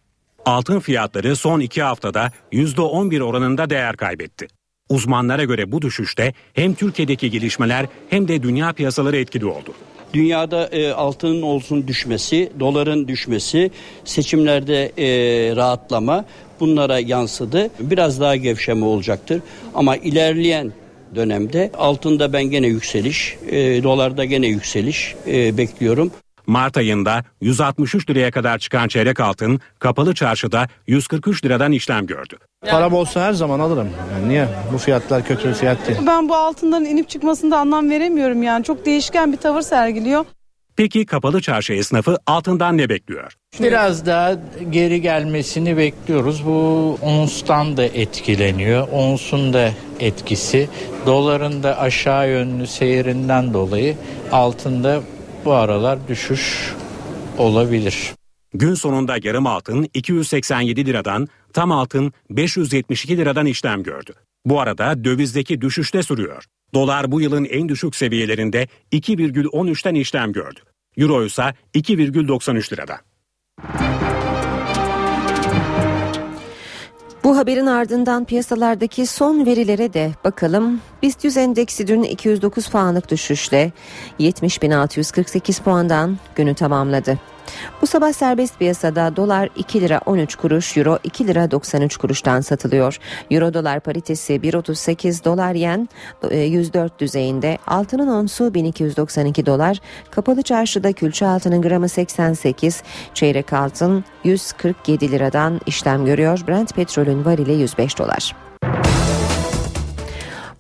[0.45, 4.47] Altın fiyatları son iki haftada %11 oranında değer kaybetti.
[4.89, 9.73] Uzmanlara göre bu düşüşte hem Türkiye'deki gelişmeler hem de dünya piyasaları etkili oldu.
[10.13, 13.71] Dünyada e, altının olsun düşmesi, doların düşmesi,
[14.05, 15.07] seçimlerde e,
[15.55, 16.25] rahatlama
[16.59, 17.69] bunlara yansıdı.
[17.79, 19.41] Biraz daha gevşeme olacaktır.
[19.75, 20.71] Ama ilerleyen
[21.15, 26.11] dönemde altında ben gene yükseliş, e, dolarda gene yükseliş e, bekliyorum.
[26.47, 32.37] Mart ayında 163 liraya kadar çıkan çeyrek altın kapalı çarşıda 143 liradan işlem gördü.
[32.69, 33.89] Param olsa her zaman alırım.
[34.13, 34.47] Yani niye?
[34.73, 35.99] Bu fiyatlar kötü bir fiyat değil.
[36.07, 38.63] Ben bu altından inip çıkmasında anlam veremiyorum yani.
[38.63, 40.25] Çok değişken bir tavır sergiliyor.
[40.79, 43.33] Peki kapalı çarşı esnafı altından ne bekliyor?
[43.59, 44.35] Biraz daha
[44.69, 46.45] geri gelmesini bekliyoruz.
[46.45, 48.87] Bu onstan da etkileniyor.
[48.91, 50.69] Onsun da etkisi.
[51.05, 53.95] Doların da aşağı yönlü seyrinden dolayı
[54.31, 55.01] altında
[55.45, 56.73] bu aralar düşüş
[57.37, 58.13] olabilir.
[58.53, 64.13] Gün sonunda yarım altın 287 liradan, tam altın 572 liradan işlem gördü.
[64.45, 66.43] Bu arada dövizdeki düşüş de sürüyor.
[66.73, 70.59] Dolar bu yılın en düşük seviyelerinde 2,13'ten işlem gördü.
[70.97, 72.99] Euro ise 2,93 lirada.
[77.23, 80.81] Bu haberin ardından piyasalardaki son verilere de bakalım.
[81.01, 83.71] BIST 100 endeksi dün 209 puanlık düşüşle
[84.19, 87.19] 70.648 puandan günü tamamladı.
[87.81, 92.99] Bu sabah serbest piyasada dolar 2 lira 13 kuruş, euro 2 lira 93 kuruştan satılıyor.
[93.31, 95.89] Euro dolar paritesi 1.38 dolar yen
[96.31, 97.57] 104 e, düzeyinde.
[97.67, 99.77] Altının onsu 1292 dolar.
[100.11, 102.83] Kapalı çarşıda külçe altının gramı 88,
[103.13, 106.39] çeyrek altın 147 liradan işlem görüyor.
[106.47, 108.35] Brent petrolün varili 105 dolar.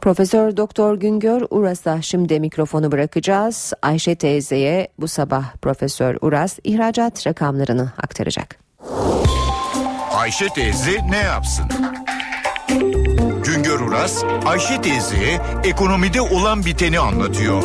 [0.01, 3.73] Profesör Doktor Güngör Uras'a şimdi mikrofonu bırakacağız.
[3.81, 8.59] Ayşe teyzeye bu sabah Profesör Uras ihracat rakamlarını aktaracak.
[10.11, 11.65] Ayşe teyze ne yapsın?
[13.45, 17.63] Güngör Uras, Ayşe teyzeye ekonomide olan biteni anlatıyor.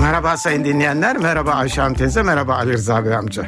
[0.00, 3.46] Merhaba sayın dinleyenler, merhaba Ayşe Hanım teyze, merhaba Ali Rıza Bey amca.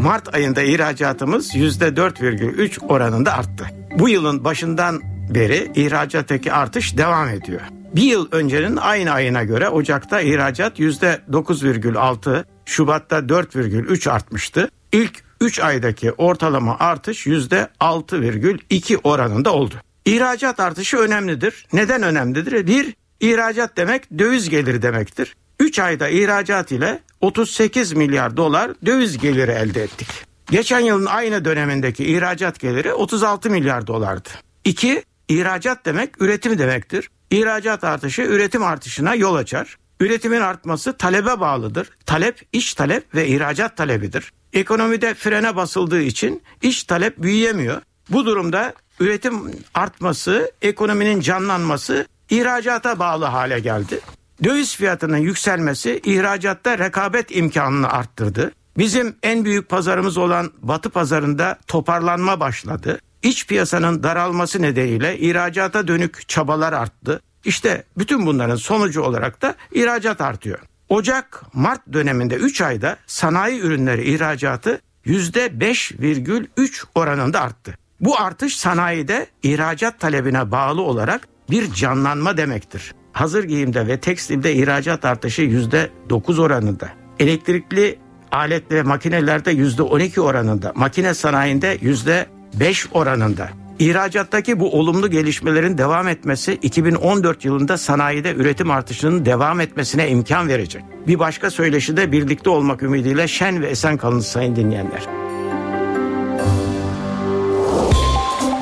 [0.00, 3.77] Mart ayında ihracatımız %4,3 oranında arttı.
[3.98, 5.00] Bu yılın başından
[5.34, 7.60] beri ihracattaki artış devam ediyor.
[7.96, 14.70] Bir yıl öncenin aynı ayına göre Ocak'ta ihracat %9,6, Şubat'ta 4,3 artmıştı.
[14.92, 19.74] İlk 3 aydaki ortalama artış %6,2 oranında oldu.
[20.04, 21.66] İhracat artışı önemlidir.
[21.72, 22.66] Neden önemlidir?
[22.66, 25.36] Bir, ihracat demek döviz geliri demektir.
[25.60, 30.27] 3 ayda ihracat ile 38 milyar dolar döviz geliri elde ettik.
[30.50, 34.28] Geçen yılın aynı dönemindeki ihracat geliri 36 milyar dolardı.
[34.64, 35.02] 2.
[35.28, 37.08] ihracat demek üretim demektir.
[37.30, 39.76] İhracat artışı üretim artışına yol açar.
[40.00, 41.90] Üretimin artması talebe bağlıdır.
[42.06, 44.32] Talep iç talep ve ihracat talebidir.
[44.52, 47.82] Ekonomide frene basıldığı için iç talep büyüyemiyor.
[48.10, 49.34] Bu durumda üretim
[49.74, 54.00] artması, ekonominin canlanması ihracata bağlı hale geldi.
[54.44, 58.52] Döviz fiyatının yükselmesi ihracatta rekabet imkanını arttırdı.
[58.76, 63.00] Bizim en büyük pazarımız olan Batı pazarında toparlanma başladı.
[63.22, 67.20] İç piyasanın daralması nedeniyle ihracata dönük çabalar arttı.
[67.44, 70.58] İşte bütün bunların sonucu olarak da ihracat artıyor.
[70.88, 77.78] Ocak-Mart döneminde 3 ayda sanayi ürünleri ihracatı %5,3 oranında arttı.
[78.00, 82.94] Bu artış sanayide ihracat talebine bağlı olarak bir canlanma demektir.
[83.12, 86.88] Hazır giyimde ve tekstilde ihracat artışı %9 oranında.
[87.18, 87.98] Elektrikli
[88.32, 90.72] alet ve makinelerde %12 oranında.
[90.74, 93.48] Makine sanayinde %5 oranında.
[93.78, 100.84] İhracattaki bu olumlu gelişmelerin devam etmesi 2014 yılında sanayide üretim artışının devam etmesine imkan verecek.
[101.06, 105.02] Bir başka söyleşi de birlikte olmak ümidiyle şen ve esen kalın sayın dinleyenler.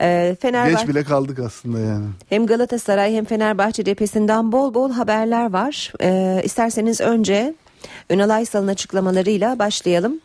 [0.00, 2.06] E, Fenerbahçe Geç bile kaldık aslında yani.
[2.28, 5.92] hem Galatasaray hem Fenerbahçe cephesinden bol bol haberler var.
[6.02, 7.54] E, isterseniz önce
[8.10, 10.20] Ünal Aysal'ın açıklamalarıyla başlayalım.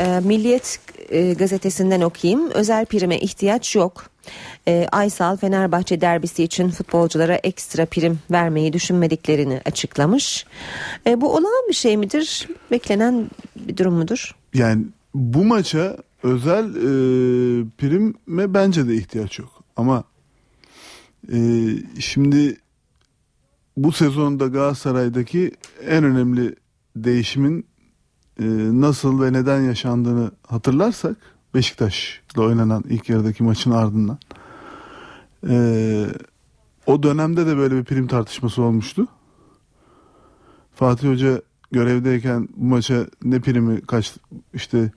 [0.00, 0.78] E, Milliyet
[1.10, 2.50] e, gazetesinden okuyayım.
[2.50, 4.04] Özel prime ihtiyaç yok.
[4.68, 10.46] E, Aysal Fenerbahçe derbisi için futbolculara ekstra prim vermeyi düşünmediklerini açıklamış.
[11.06, 12.48] E, bu olağan bir şey midir?
[12.70, 14.34] Beklenen bir durum mudur?
[14.54, 14.84] Yani
[15.14, 16.84] bu maça özel e,
[17.78, 19.62] prime bence de ihtiyaç yok.
[19.76, 20.04] Ama
[21.32, 21.38] e,
[22.00, 22.56] şimdi
[23.76, 25.52] bu sezonda Galatasaray'daki
[25.86, 26.54] en önemli
[26.96, 27.66] değişimin
[28.40, 28.44] e,
[28.80, 31.16] nasıl ve neden yaşandığını hatırlarsak
[31.54, 34.18] Beşiktaş'la oynanan ilk yarıdaki maçın ardından
[35.48, 36.06] e,
[36.86, 39.06] o dönemde de böyle bir prim tartışması olmuştu.
[40.74, 44.14] Fatih Hoca görevdeyken bu maça ne primi kaç
[44.54, 44.92] işte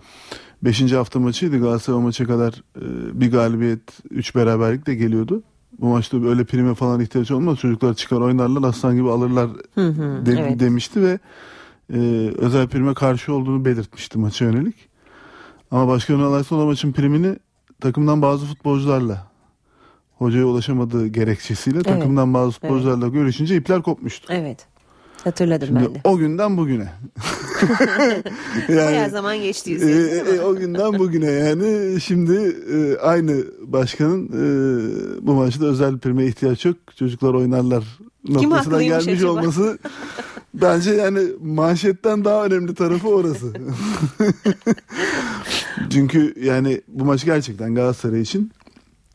[0.63, 0.91] 5.
[0.91, 3.81] hafta maçıydı Galatasaray maça kadar e, bir galibiyet
[4.11, 5.43] 3 beraberlik de geliyordu.
[5.79, 7.57] Bu maçta öyle prime falan ihtiyaç olmaz.
[7.59, 10.59] Çocuklar çıkar oynarlar aslan gibi alırlar Hı hı, de- evet.
[10.59, 11.19] demişti ve
[11.93, 11.97] e,
[12.37, 14.75] özel prime karşı olduğunu belirtmişti maça yönelik.
[15.71, 16.21] Ama Başkan
[16.51, 17.35] o maçın primini
[17.81, 19.27] takımdan bazı futbolcularla
[20.17, 21.85] hocaya ulaşamadığı gerekçesiyle Evet.
[21.85, 24.33] takımdan bazı futbolcularla görüşünce ipler kopmuştu.
[24.33, 24.67] Evet.
[25.23, 26.01] Hatırladım ben Şimdi de.
[26.03, 26.87] o günden bugüne.
[28.69, 29.77] Bayağı zaman geçti.
[29.81, 36.25] e, e, o günden bugüne yani şimdi e, aynı başkanın e, bu maçta özel prime
[36.25, 36.75] ihtiyaç yok.
[36.95, 37.83] Çocuklar oynarlar
[38.29, 39.31] noktasına gelmiş acaba?
[39.31, 39.77] olması
[40.53, 43.47] bence yani manşetten daha önemli tarafı orası.
[45.89, 48.51] Çünkü yani bu maç gerçekten Galatasaray için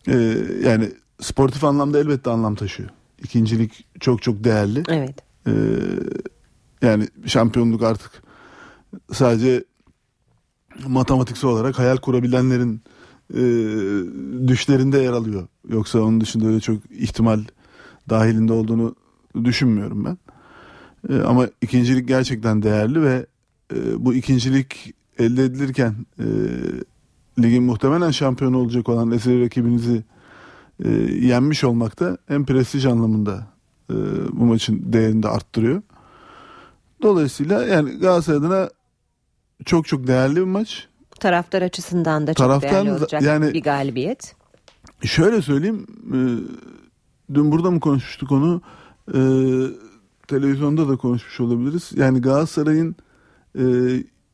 [0.09, 0.91] e, yani
[1.21, 2.89] sportif anlamda elbette anlam taşıyor.
[3.23, 4.83] İkincilik çok çok değerli.
[4.89, 5.15] Evet.
[5.47, 5.53] E,
[6.83, 8.23] yani şampiyonluk artık
[9.13, 9.65] sadece
[10.87, 12.81] matematiksel olarak hayal kurabilenlerin
[13.35, 13.43] e,
[14.49, 15.49] düşlerinde yer alıyor.
[15.69, 17.41] Yoksa onun dışında öyle çok ihtimal
[18.11, 18.95] dahilinde olduğunu
[19.45, 20.19] düşünmüyorum ben.
[21.15, 23.27] E, ama ikincilik gerçekten değerli ve
[23.75, 26.27] e, bu ikincilik elde edilirken e,
[27.43, 30.03] ligin muhtemelen şampiyonu olacak olan eseri rakibinizi
[30.85, 30.89] e,
[31.27, 33.47] yenmiş olmak da hem prestij anlamında
[33.91, 33.95] e,
[34.33, 35.83] bu maçın değerini de arttırıyor.
[37.03, 38.71] Dolayısıyla yani Galatasaray adına
[39.65, 40.89] çok çok değerli bir maç.
[41.21, 44.35] Taraftar açısından da çok Taraftar değerli da- olacak yani- bir galibiyet.
[45.05, 46.19] Şöyle söyleyeyim, e,
[47.35, 48.63] dün burada mı konuşmuştuk onu?
[49.09, 49.21] E,
[50.29, 51.91] televizyonda da konuşmuş olabiliriz.
[51.95, 52.97] Yani Galatasaray'ın
[53.59, 53.65] e,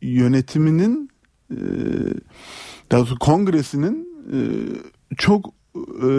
[0.02, 1.10] yönetiminin,
[1.50, 1.56] e,
[2.90, 4.38] daha doğrusu kongresinin e,
[5.16, 5.46] çok
[6.02, 6.10] e,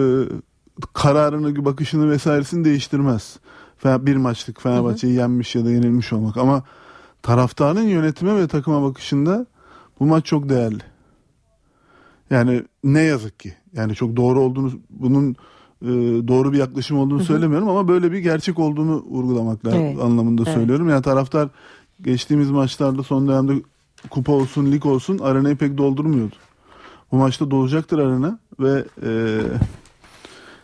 [0.92, 3.38] kararını, bakışını vesairesini değiştirmez.
[3.84, 6.64] Bir maçlık Fenerbahçe'yi yenmiş ya da yenilmiş olmak ama
[7.22, 9.46] taraftarın yönetime ve takıma bakışında
[10.00, 10.82] bu maç çok değerli.
[12.30, 15.36] Yani ne yazık ki yani çok doğru olduğunu bunun
[15.82, 15.88] e,
[16.28, 20.00] doğru bir yaklaşım olduğunu söylemiyorum ama böyle bir gerçek olduğunu vurgulamak Evet.
[20.02, 20.54] anlamında Evet.
[20.54, 20.88] söylüyorum.
[20.88, 21.48] Yani taraftar
[22.02, 23.52] geçtiğimiz maçlarda son dönemde
[24.10, 26.34] kupa olsun lig olsun arenayı pek doldurmuyordu.
[27.12, 29.10] Bu maçta dolacaktır arena ve e,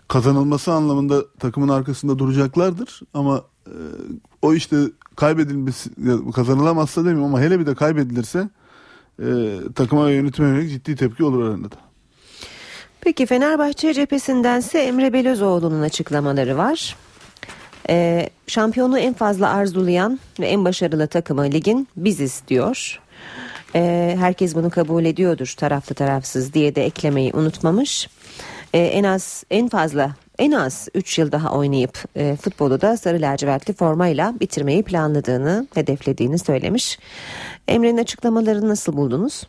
[0.09, 3.75] kazanılması anlamında takımın arkasında duracaklardır ama e,
[4.43, 4.77] o işte
[5.17, 5.91] kaybedilmesi
[6.35, 8.51] kazanılamazsa demiyorum ama hele bir de kaybedilirse
[9.23, 11.77] e, takıma ve yönetime ciddi tepki olur arenada.
[13.07, 16.97] Peki Fenerbahçe cephesindense Emre Belözoğlu'nun açıklamaları var.
[17.89, 23.01] Ee, şampiyonu en fazla arzulayan ve en başarılı takımı ligin biziz diyor.
[23.75, 28.09] Ee, herkes bunu kabul ediyordur taraflı tarafsız diye de eklemeyi unutmamış.
[28.75, 33.21] Ee, en az en fazla en az 3 yıl daha oynayıp e, futbolu da sarı
[33.21, 36.99] lacivertli formayla bitirmeyi planladığını, hedeflediğini söylemiş.
[37.69, 39.43] Emre'nin açıklamalarını nasıl buldunuz?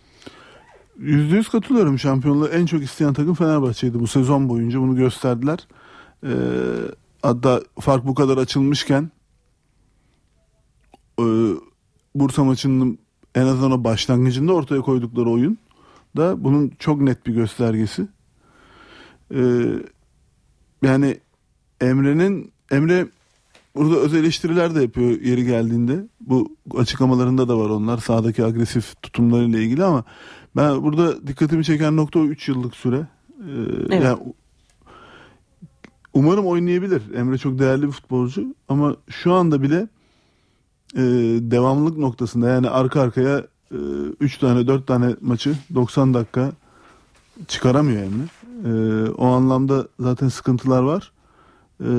[0.97, 5.67] Yüzde yüz katılıyorum şampiyonluğu en çok isteyen takım Fenerbahçe'ydi bu sezon boyunca bunu gösterdiler.
[6.23, 6.29] Ee,
[7.21, 9.11] hatta fark bu kadar açılmışken
[11.19, 11.25] e,
[12.15, 12.99] Bursa maçının
[13.35, 15.57] en azından başlangıcında ortaya koydukları oyun
[16.17, 18.07] da bunun çok net bir göstergesi.
[19.33, 19.63] Ee,
[20.81, 21.17] yani
[21.81, 23.07] Emre'nin Emre
[23.75, 26.07] burada öz eleştiriler de yapıyor yeri geldiğinde.
[26.21, 30.03] Bu açıklamalarında da var onlar sahadaki agresif tutumlarıyla ilgili ama
[30.57, 33.07] ben burada dikkatimi çeken nokta o 3 yıllık süre.
[33.89, 34.17] Ee, yani
[36.13, 37.13] umarım oynayabilir.
[37.13, 39.87] Emre çok değerli bir futbolcu ama şu anda bile
[40.95, 41.01] e,
[41.41, 43.43] devamlılık noktasında yani arka arkaya
[44.19, 46.51] 3 tane 4 tane maçı 90 dakika
[47.47, 48.23] çıkaramıyor Emre.
[48.65, 48.71] E,
[49.09, 51.11] o anlamda zaten sıkıntılar var.
[51.79, 51.89] E,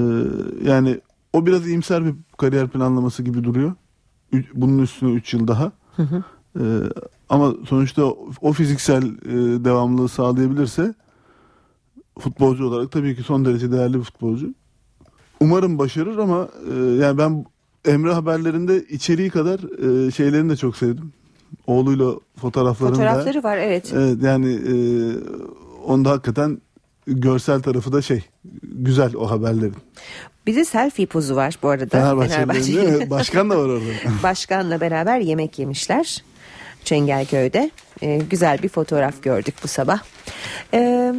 [0.65, 1.01] yani
[1.33, 3.73] o biraz iyimser bir kariyer planlaması gibi duruyor.
[4.55, 5.73] Bunun üstüne 3 yıl daha.
[6.61, 6.63] E,
[7.29, 8.05] ama sonuçta
[8.41, 10.95] o, fiziksel e, devamlılığı sağlayabilirse
[12.19, 14.55] futbolcu olarak tabii ki son derece değerli bir futbolcu.
[15.41, 17.45] Umarım başarır ama e, yani ben
[17.85, 21.13] Emre haberlerinde içeriği kadar e, şeylerini de çok sevdim.
[21.67, 22.97] Oğluyla fotoğraflarında.
[22.97, 23.93] Fotoğrafları var evet.
[23.97, 24.75] Evet yani e,
[25.87, 26.61] onda hakikaten
[27.07, 28.25] görsel tarafı da şey
[28.63, 29.77] güzel o haberlerin.
[30.47, 31.87] Bir de selfie pozu var bu arada.
[31.87, 32.83] Fenerbahçe.
[32.83, 33.11] mi?
[33.11, 33.85] Başkan da var orada.
[34.23, 36.25] Başkanla beraber yemek yemişler.
[36.89, 37.71] Çengelköy'de.
[38.03, 39.99] Ee, güzel bir fotoğraf gördük bu sabah.
[40.75, 40.79] Ee,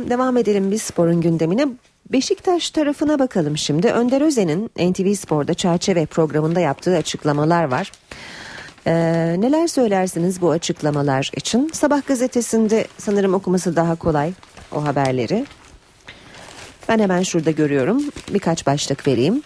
[0.09, 1.67] devam edelim biz sporun gündemine.
[2.11, 3.87] Beşiktaş tarafına bakalım şimdi.
[3.87, 7.91] Önder Özen'in NTV Spor'da çerçeve programında yaptığı açıklamalar var.
[8.87, 8.93] Ee,
[9.39, 11.69] neler söylersiniz bu açıklamalar için?
[11.73, 14.33] Sabah gazetesinde sanırım okuması daha kolay
[14.71, 15.45] o haberleri.
[16.89, 18.03] Ben hemen şurada görüyorum.
[18.33, 19.43] Birkaç başlık vereyim.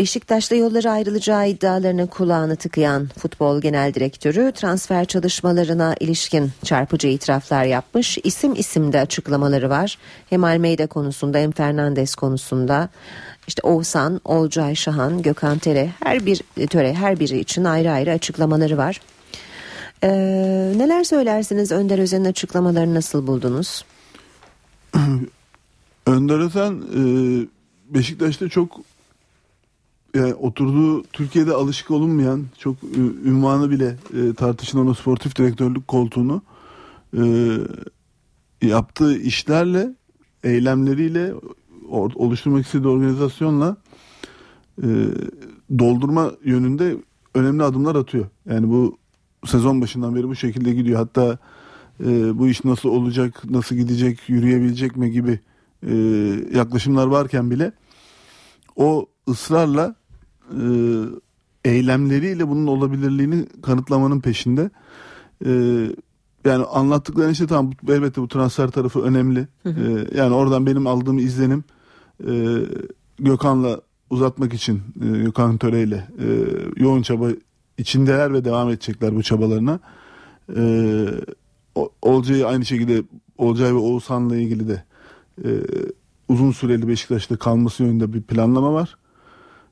[0.00, 8.18] Beşiktaş'ta yolları ayrılacağı iddialarının kulağını tıkayan futbol genel direktörü transfer çalışmalarına ilişkin çarpıcı itiraflar yapmış.
[8.24, 9.98] İsim isimde açıklamaları var.
[10.30, 12.88] Hem Almeida konusunda hem Fernandes konusunda.
[13.48, 18.76] İşte Oğuzhan, Olcay Şahan, Gökhan Tere her bir töre her biri için ayrı ayrı açıklamaları
[18.76, 19.00] var.
[20.02, 20.08] Ee,
[20.76, 23.84] neler söylersiniz Önder Özen'in açıklamalarını nasıl buldunuz?
[26.06, 27.02] Önder Özen e,
[27.94, 28.89] Beşiktaş'ta çok
[30.14, 32.76] yani oturduğu Türkiye'de alışık olunmayan çok
[33.24, 36.42] ünvanı bile e, tartışılan o sportif direktörlük koltuğunu
[37.16, 37.22] e,
[38.62, 39.94] yaptığı işlerle
[40.44, 41.32] eylemleriyle
[41.90, 43.76] or- oluşturmak istediği organizasyonla
[44.82, 44.88] e,
[45.78, 46.96] doldurma yönünde
[47.34, 48.26] önemli adımlar atıyor.
[48.48, 48.98] Yani bu
[49.46, 50.98] sezon başından beri bu şekilde gidiyor.
[50.98, 51.38] Hatta
[52.00, 55.40] e, bu iş nasıl olacak, nasıl gidecek, yürüyebilecek mi gibi
[55.86, 55.94] e,
[56.54, 57.72] yaklaşımlar varken bile
[58.76, 59.99] o ısrarla
[60.50, 60.64] e,
[61.64, 64.70] eylemleriyle bunun olabilirliğini kanıtlamanın peşinde.
[65.46, 65.50] E,
[66.44, 69.48] yani anlattıkları işte tamam elbette bu transfer tarafı önemli.
[69.66, 69.70] E,
[70.14, 71.64] yani oradan benim aldığım izlenim
[72.28, 72.56] e,
[73.18, 73.80] Gökhan'la
[74.10, 76.26] uzatmak için e, Gökhan Töre'yle e,
[76.76, 77.28] yoğun çaba
[77.78, 79.80] içindeler ve devam edecekler bu çabalarına.
[80.56, 80.62] E,
[82.02, 83.02] Olcay'ı aynı şekilde
[83.38, 84.84] Olcay ve Oğuzhan'la ilgili de
[85.44, 85.48] e,
[86.28, 88.96] uzun süreli Beşiktaş'ta kalması yönünde bir planlama var.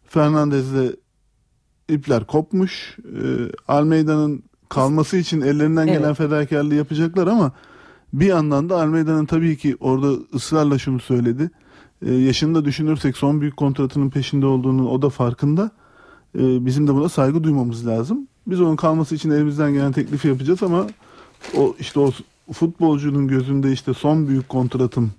[0.09, 0.95] Fernandez'le
[1.89, 2.97] ipler kopmuş.
[2.99, 3.23] E,
[3.69, 5.99] Almeida'nın kalması için ellerinden Evet.
[5.99, 7.53] gelen fedakarlığı yapacaklar ama
[8.12, 11.51] bir yandan da Almeida'nın tabii ki orada ısrarla şunu söyledi.
[12.07, 15.70] E, yaşını da düşünürsek son büyük kontratının peşinde olduğunu o da farkında.
[16.39, 18.28] E, bizim de buna saygı duymamız lazım.
[18.47, 20.87] Biz onun kalması için elimizden gelen teklifi yapacağız ama
[21.57, 22.11] o işte o
[22.53, 25.12] futbolcunun gözünde işte son büyük kontratım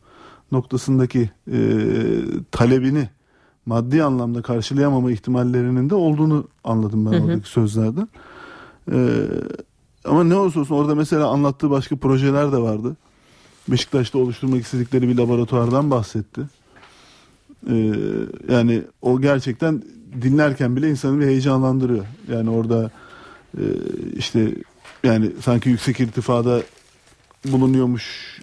[0.52, 1.60] noktasındaki e,
[2.52, 3.10] talebini
[3.66, 7.24] maddi anlamda karşılayamama ihtimallerinin de olduğunu anladım ben Hı hı.
[7.24, 8.08] oradaki sözlerden.
[8.92, 9.26] Ee,
[10.06, 12.98] ama ne olursa olsun orada mesela anlattığı başka projeler de vardı.
[13.68, 16.42] Beşiktaş'ta oluşturmak istedikleri bir laboratuvardan bahsetti.
[17.70, 17.94] Ee,
[18.50, 19.84] yani o gerçekten
[20.22, 22.06] dinlerken bile insanı bir heyecanlandırıyor.
[22.32, 22.92] Yani orada
[23.58, 23.64] e,
[24.16, 24.56] işte
[25.04, 26.62] yani sanki yüksek irtifada
[27.46, 28.40] bulunuyormuş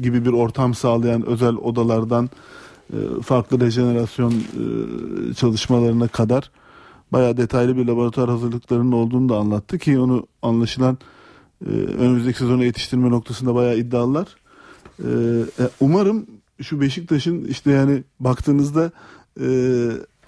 [0.00, 2.30] gibi bir ortam sağlayan özel odalardan
[3.22, 6.50] farklı rejenerasyon e, çalışmalarına kadar
[7.12, 10.98] bayağı detaylı bir laboratuvar hazırlıklarının olduğunu da anlattı ki onu anlaşılan
[11.66, 14.26] e, önümüzdeki sezona yetiştirme noktasında bayağı iddialılar.
[14.98, 15.08] E,
[15.58, 16.26] e, umarım
[16.62, 18.90] şu Beşiktaş'ın işte yani baktığınızda
[19.40, 19.46] e,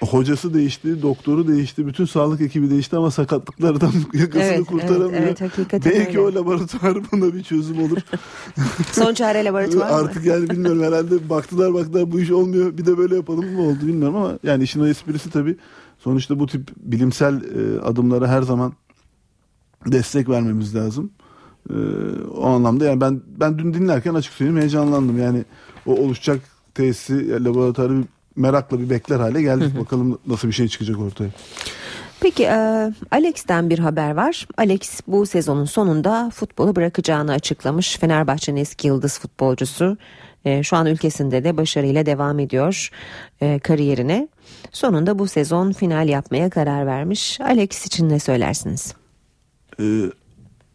[0.00, 5.12] hocası değişti, doktoru değişti, bütün sağlık ekibi değişti ama sakatlıklardan yakasını Evet, kurtaramıyor.
[5.12, 6.20] evet, evet, Belki öyle.
[6.20, 7.98] o laboratuvar buna bir çözüm olur.
[8.92, 9.96] Son çare laboratuvar mı?
[9.96, 13.86] Artık yani bilmiyorum herhalde baktılar baktılar bu iş olmuyor bir de böyle yapalım mı oldu
[13.86, 15.56] bilmiyorum ama yani işin o esprisi tabii
[15.98, 18.72] sonuçta bu tip bilimsel e, adımlara her zaman
[19.86, 21.10] destek vermemiz lazım.
[21.70, 21.74] E,
[22.36, 25.18] o anlamda yani ben ben dün dinlerken açık söyleyeyim heyecanlandım.
[25.18, 25.44] Yani
[25.86, 26.40] o oluşacak
[26.74, 28.04] tesisi laboratuvarı
[28.36, 29.78] merakla bir bekler hale geldik.
[29.78, 31.30] Bakalım nasıl bir şey çıkacak ortaya.
[32.20, 34.46] Peki e, Alex'ten bir haber var.
[34.56, 37.98] Alex bu sezonun sonunda futbolu bırakacağını açıklamış.
[37.98, 39.96] Fenerbahçe'nin eski yıldız futbolcusu.
[40.44, 42.90] E, şu an ülkesinde de başarıyla devam ediyor
[43.40, 44.28] e, kariyerine.
[44.72, 47.40] Sonunda bu sezon final yapmaya karar vermiş.
[47.40, 48.94] Alex için ne söylersiniz?
[49.80, 50.10] Ee,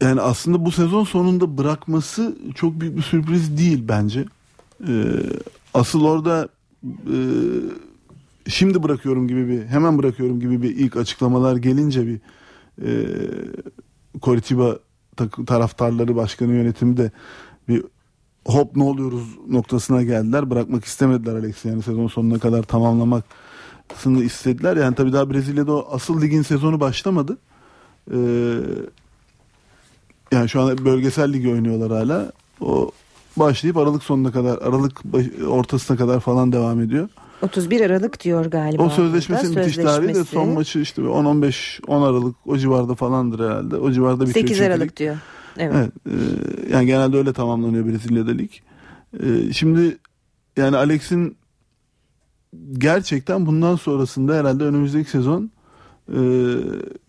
[0.01, 4.25] yani aslında bu sezon sonunda bırakması çok büyük bir sürpriz değil bence.
[4.87, 5.03] Ee,
[5.73, 6.49] asıl orada
[6.85, 7.17] e,
[8.47, 12.19] şimdi bırakıyorum gibi bir hemen bırakıyorum gibi bir ilk açıklamalar gelince bir
[12.85, 12.91] e,
[14.21, 14.79] Coritiba
[15.47, 17.11] taraftarları başkanı yönetimi de
[17.67, 17.83] bir
[18.45, 20.49] hop ne oluyoruz noktasına geldiler.
[20.49, 24.77] Bırakmak istemediler Alex'i yani sezon sonuna kadar tamamlamasını istediler.
[24.77, 27.37] Yani tabii daha Brezilya'da o asıl ligin sezonu başlamadı.
[28.13, 28.17] Ee,
[30.31, 32.31] yani şu an bölgesel ligi oynuyorlar hala.
[32.61, 32.91] O
[33.37, 35.01] başlayıp Aralık sonuna kadar, Aralık
[35.47, 37.09] ortasına kadar falan devam ediyor.
[37.41, 38.83] 31 Aralık diyor galiba.
[38.83, 43.75] O sözleşmesinin bitiş tarihi de son maçı işte 10-15 10 Aralık o civarda falandır herhalde.
[43.75, 44.47] O civarda bitiyor.
[44.47, 44.97] 8 çünkü Aralık lig.
[44.97, 45.17] diyor.
[45.57, 45.73] Evet.
[45.75, 45.91] Evet.
[46.05, 48.51] e, yani genelde öyle tamamlanıyor Brezilya'da lig.
[49.23, 49.97] E, şimdi
[50.57, 51.37] yani Alex'in
[52.73, 55.51] gerçekten bundan sonrasında herhalde önümüzdeki sezon
[56.09, 56.19] e,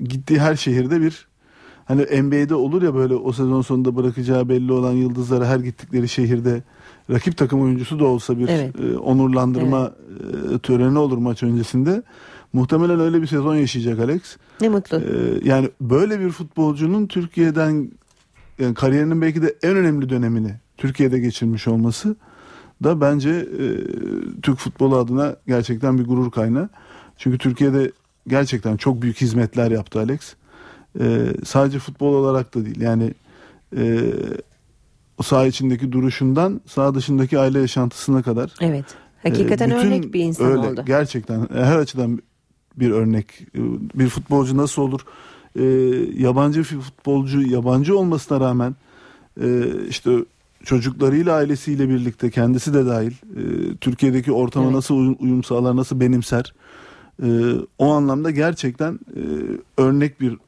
[0.01, 1.28] gittiği her şehirde bir
[1.84, 6.62] hani NBA'de olur ya böyle o sezon sonunda bırakacağı belli olan yıldızlara her gittikleri şehirde
[7.10, 8.74] rakip takım oyuncusu da olsa bir Evet.
[8.80, 9.92] e, onurlandırma
[10.54, 12.02] e, töreni olur maç öncesinde.
[12.52, 14.36] Muhtemelen öyle bir sezon yaşayacak Alex.
[14.60, 14.96] Ne mutlu.
[14.96, 17.90] Ee, yani böyle bir futbolcunun Türkiye'den
[18.59, 22.16] yani kariyerinin belki de en önemli dönemini Türkiye'de geçirmiş olması
[22.84, 23.66] da bence e,
[24.42, 26.68] Türk futbolu adına gerçekten bir gurur kaynağı.
[27.16, 27.92] Çünkü Türkiye'de
[28.28, 30.34] gerçekten çok büyük hizmetler yaptı Alex.
[31.01, 32.81] Ee, sadece futbol olarak da değil.
[32.81, 33.14] Yani
[33.77, 34.12] e,
[35.19, 38.55] o saha içindeki duruşundan saha dışındaki aile yaşantısına kadar.
[38.60, 38.85] Evet.
[39.23, 40.82] Hakikaten Ee, bütün örnek bir insan öyle, oldu.
[40.86, 42.23] Gerçekten her açıdan
[42.77, 43.27] bir örnek.
[43.94, 45.01] Bir futbolcu nasıl olur?
[45.56, 45.62] Ee,
[46.19, 48.77] yabancı bir futbolcu yabancı olmasına rağmen
[49.43, 50.10] e, işte
[50.64, 54.74] çocuklarıyla ailesiyle birlikte kendisi de dahil e, Türkiye'deki ortama Evet.
[54.74, 56.55] nasıl uyum, uyum sağlar nasıl benimser
[57.23, 57.28] e,
[57.78, 59.23] o anlamda gerçekten e,
[59.78, 60.39] örnek bir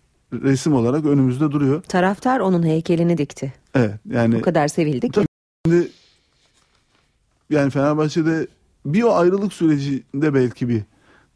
[0.43, 1.83] resim olarak önümüzde duruyor.
[1.83, 3.53] Taraftar onun heykelini dikti.
[3.75, 5.21] Evet yani O kadar sevildi ki.
[5.67, 5.89] Şimdi
[7.51, 8.47] yani Fenerbahçe'de
[8.87, 10.83] bir o ayrılık sürecinde belki bir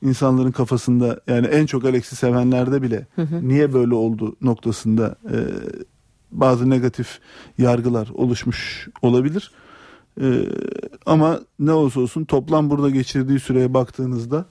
[0.03, 3.49] insanların kafasında yani en çok Alex'i sevenlerde bile Hı hı.
[3.49, 5.39] niye böyle oldu noktasında e,
[6.31, 7.19] bazı negatif
[7.59, 9.53] yargılar oluşmuş olabilir.
[10.21, 10.45] E,
[11.07, 14.47] ama ne olursa olsun toplam burada geçirdiği süreye baktığınızda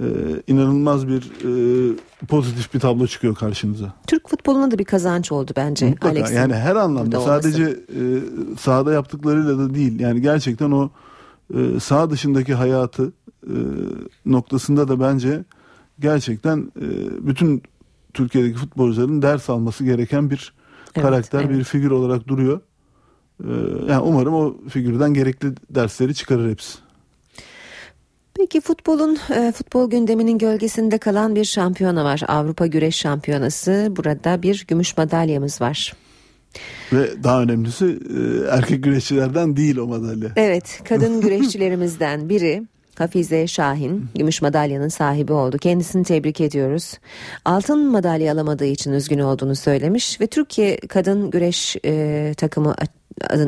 [0.00, 0.06] e,
[0.46, 3.92] inanılmaz bir e, pozitif bir tablo çıkıyor karşınıza.
[4.06, 5.86] Türk futboluna da bir kazanç oldu bence.
[5.86, 8.02] Mutlaka Alex'in yani her anlamda sadece e,
[8.58, 10.90] sahada yaptıklarıyla da değil yani gerçekten o
[11.54, 13.12] e, saha dışındaki hayatı
[13.46, 13.54] e,
[14.26, 15.44] noktasında da bence
[16.00, 16.86] gerçekten e,
[17.26, 17.62] bütün
[18.14, 20.52] Türkiye'deki futbolcuların ders alması gereken bir
[20.96, 21.50] Evet, karakter evet.
[21.50, 22.60] bir figür olarak duruyor.
[23.44, 23.52] E,
[23.88, 26.78] yani umarım o figürden gerekli dersleri çıkarır hepsi.
[28.40, 32.22] Peki futbolun e, futbol gündeminin gölgesinde kalan bir şampiyona var.
[32.28, 33.88] Avrupa Güreş Şampiyonası.
[33.90, 35.94] Burada bir gümüş madalyamız var.
[36.92, 40.30] Ve daha önemlisi e, erkek güreşçilerden değil o madalya.
[40.36, 42.62] Evet, kadın güreşçilerimizden biri
[42.98, 45.58] Hafize Şahin gümüş madalyanın sahibi oldu.
[45.58, 46.98] Kendisini tebrik ediyoruz.
[47.44, 52.74] Altın madalya alamadığı için üzgün olduğunu söylemiş ve Türkiye kadın güreş e, takımı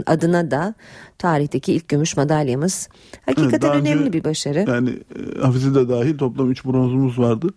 [0.07, 0.75] adına da
[1.19, 2.89] tarihteki ilk gümüş madalyamız.
[3.27, 4.65] Hakikaten Evet, önce- önemli bir başarı.
[4.69, 7.49] Yani e, Hafize de dahil toplam 3 bronzumuz vardı.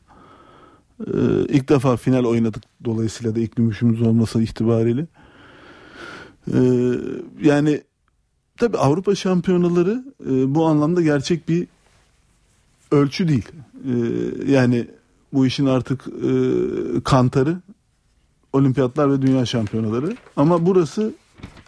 [1.08, 1.12] Ee,
[1.50, 5.06] ilk defa final oynadık dolayısıyla da ilk gümüşümüz olması itibariyle.
[6.54, 6.58] Ee,
[7.42, 7.82] yani
[8.58, 11.68] tabi Avrupa şampiyonaları e, bu anlamda gerçek bir
[12.92, 13.48] ölçü değil.
[13.86, 14.88] Ee, yani
[15.34, 16.32] bu işin artık e,
[17.04, 17.58] kantarı
[18.54, 20.16] olimpiyatlar ve dünya şampiyonaları.
[20.36, 21.14] Ama burası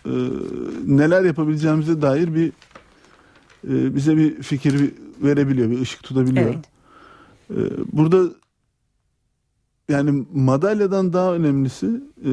[0.07, 0.13] e,
[0.87, 2.47] neler yapabileceğimize dair bir
[3.69, 6.53] e, bize bir fikir verebiliyor, bir ışık tutabiliyor.
[6.53, 6.65] Evet.
[7.51, 7.57] E,
[7.97, 8.29] burada
[9.89, 12.31] yani madalyadan daha önemlisi e,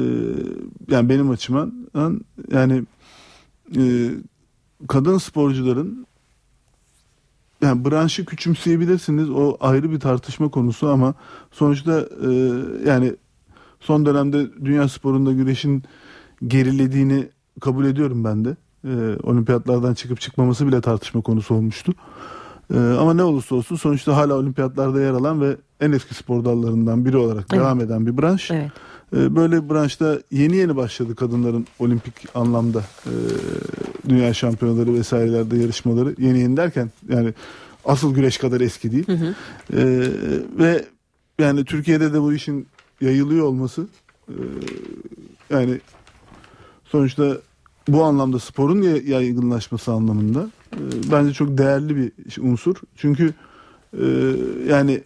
[0.89, 1.85] yani benim açımdan
[2.51, 2.83] yani
[3.77, 4.11] e,
[4.87, 6.05] kadın sporcuların
[7.61, 11.13] yani branşı küçümseyebilirsiniz o ayrı bir tartışma konusu ama
[11.51, 12.29] sonuçta e,
[12.89, 13.15] yani
[13.79, 15.83] son dönemde dünya sporunda güreşin
[16.47, 17.29] gerilediğini
[17.61, 18.55] kabul ediyorum ben de.
[18.83, 21.93] E, olimpiyatlardan çıkıp çıkmaması bile tartışma konusu olmuştu.
[22.73, 27.05] E, ama ne olursa olsun sonuçta hala olimpiyatlarda yer alan ve en eski spor dallarından
[27.05, 27.61] biri olarak Evet.
[27.61, 28.51] devam eden bir branş.
[28.51, 28.71] Evet.
[29.15, 33.13] E, böyle bir branşta yeni yeni başladı kadınların olimpik anlamda e,
[34.09, 36.15] dünya şampiyonaları vesairelerde yarışmaları.
[36.17, 37.33] Yeni yeni derken yani
[37.85, 39.05] asıl güreş kadar eski değil.
[39.09, 40.09] E,
[40.59, 40.85] ve
[41.39, 42.67] yani Türkiye'de de bu işin
[43.01, 43.87] yayılıyor olması
[44.29, 44.35] e,
[45.49, 45.79] yani
[46.85, 47.37] sonuçta
[47.87, 50.79] bu anlamda sporun ya- yaygınlaşması anlamında e,
[51.11, 52.75] bence çok değerli bir unsur.
[52.95, 53.33] Çünkü
[54.01, 54.05] e,
[54.69, 55.03] yani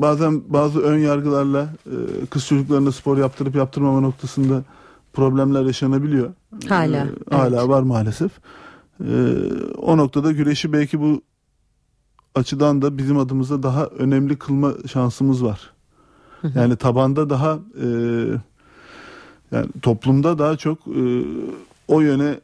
[0.00, 4.64] bazen bazı ön yargılarla e, kız çocuklarına spor yaptırıp yaptırmama noktasında
[5.12, 6.30] problemler yaşanabiliyor.
[6.68, 8.30] Hala, E, hala var maalesef.
[9.00, 9.12] E,
[9.76, 11.22] o noktada güreşi belki bu
[12.34, 15.70] açıdan da bizim adımıza daha önemli kılma şansımız var.
[16.54, 17.86] Yani tabanda daha e,
[19.52, 21.02] yani toplumda daha çok e,
[21.90, 22.40] o yöne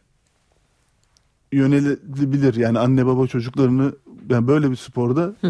[1.52, 2.54] yönelebilir.
[2.54, 3.92] Yani anne baba çocuklarını
[4.30, 5.48] yani böyle bir sporda e,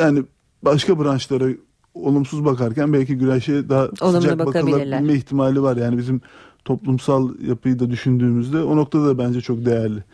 [0.00, 0.24] yani
[0.62, 1.44] başka branşlara
[1.94, 5.76] olumsuz bakarken belki güreşe daha Olumlu sıcak bakılabilme ihtimali var.
[5.76, 6.20] Yani bizim
[6.64, 10.04] toplumsal yapıyı da düşündüğümüzde o noktada da bence çok değerli.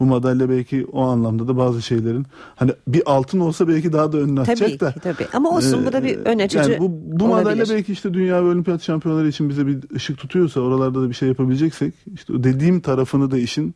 [0.00, 4.18] Bu madalya belki o anlamda da bazı şeylerin hani bir altın olsa belki daha da
[4.18, 4.94] önüne Tabii atacak da.
[5.02, 5.28] tabii.
[5.32, 6.90] Ama olsun bu da bir ön açıcı Ee, Yani bu,
[7.20, 11.08] bu madalya belki işte dünya ve olimpiyat şampiyonları için bize bir ışık tutuyorsa oralarda da
[11.08, 13.74] bir şey yapabileceksek işte dediğim tarafını da işin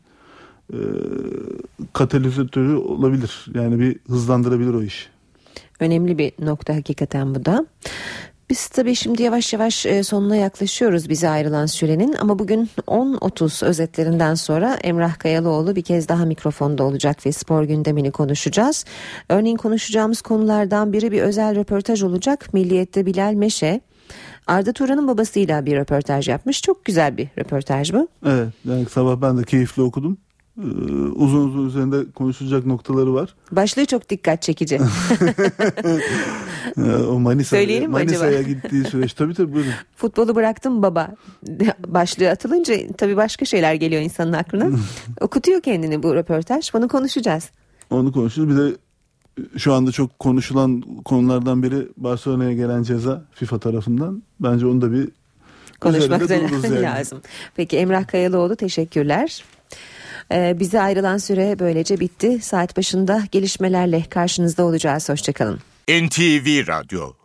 [0.72, 0.78] e,
[1.92, 3.46] katalizatörü olabilir.
[3.54, 5.10] Yani bir hızlandırabilir o iş.
[5.80, 7.66] Önemli bir nokta hakikaten bu da.
[8.50, 14.34] Biz tabii şimdi yavaş yavaş e, sonuna yaklaşıyoruz bize ayrılan sürenin ama bugün 10.30 özetlerinden
[14.34, 18.84] sonra Emrah Kayalıoğlu bir kez daha mikrofonda olacak ve spor gündemini konuşacağız.
[19.28, 22.54] Örneğin konuşacağımız konulardan biri bir özel röportaj olacak.
[22.54, 23.80] Milliyet'te Bilal Meşe
[24.46, 26.62] Arda Turan'ın babasıyla bir röportaj yapmış.
[26.62, 28.08] Çok güzel bir röportaj bu.
[28.26, 30.18] Evet yani sabah ben de keyifli okudum.
[30.58, 30.62] Ee,
[31.14, 33.34] uzun uzun üzerinde konuşulacak noktaları var.
[33.52, 34.80] Başlığı çok dikkat çekici.
[37.08, 37.88] O Manisa, acaba?
[37.88, 39.12] Manisa'ya gittiği süreç.
[39.12, 39.72] Tabii tabii buyurun.
[39.96, 41.14] Futbolu bıraktım baba
[41.86, 44.78] başlığı atılınca tabii başka şeyler geliyor insanın aklına.
[45.20, 46.74] Okutuyor kendini bu röportaj.
[46.74, 47.50] Bunu konuşacağız.
[47.90, 48.48] Onu konuşuruz.
[48.48, 48.76] Bir de
[49.58, 54.22] şu anda çok konuşulan konulardan biri Barcelona'ya gelen ceza FIFA tarafından.
[54.40, 55.08] Bence onu da bir
[55.80, 56.82] Konuşmak üzere yani.
[56.82, 57.20] lazım.
[57.56, 59.44] Peki Emrah Kayalıoğlu teşekkürler.
[60.32, 62.38] Ee, bize ayrılan süre böylece bitti.
[62.42, 65.08] Saat başında gelişmelerle karşınızda olacağız.
[65.08, 65.58] Hoşçakalın.
[65.88, 67.14] NTV Radyo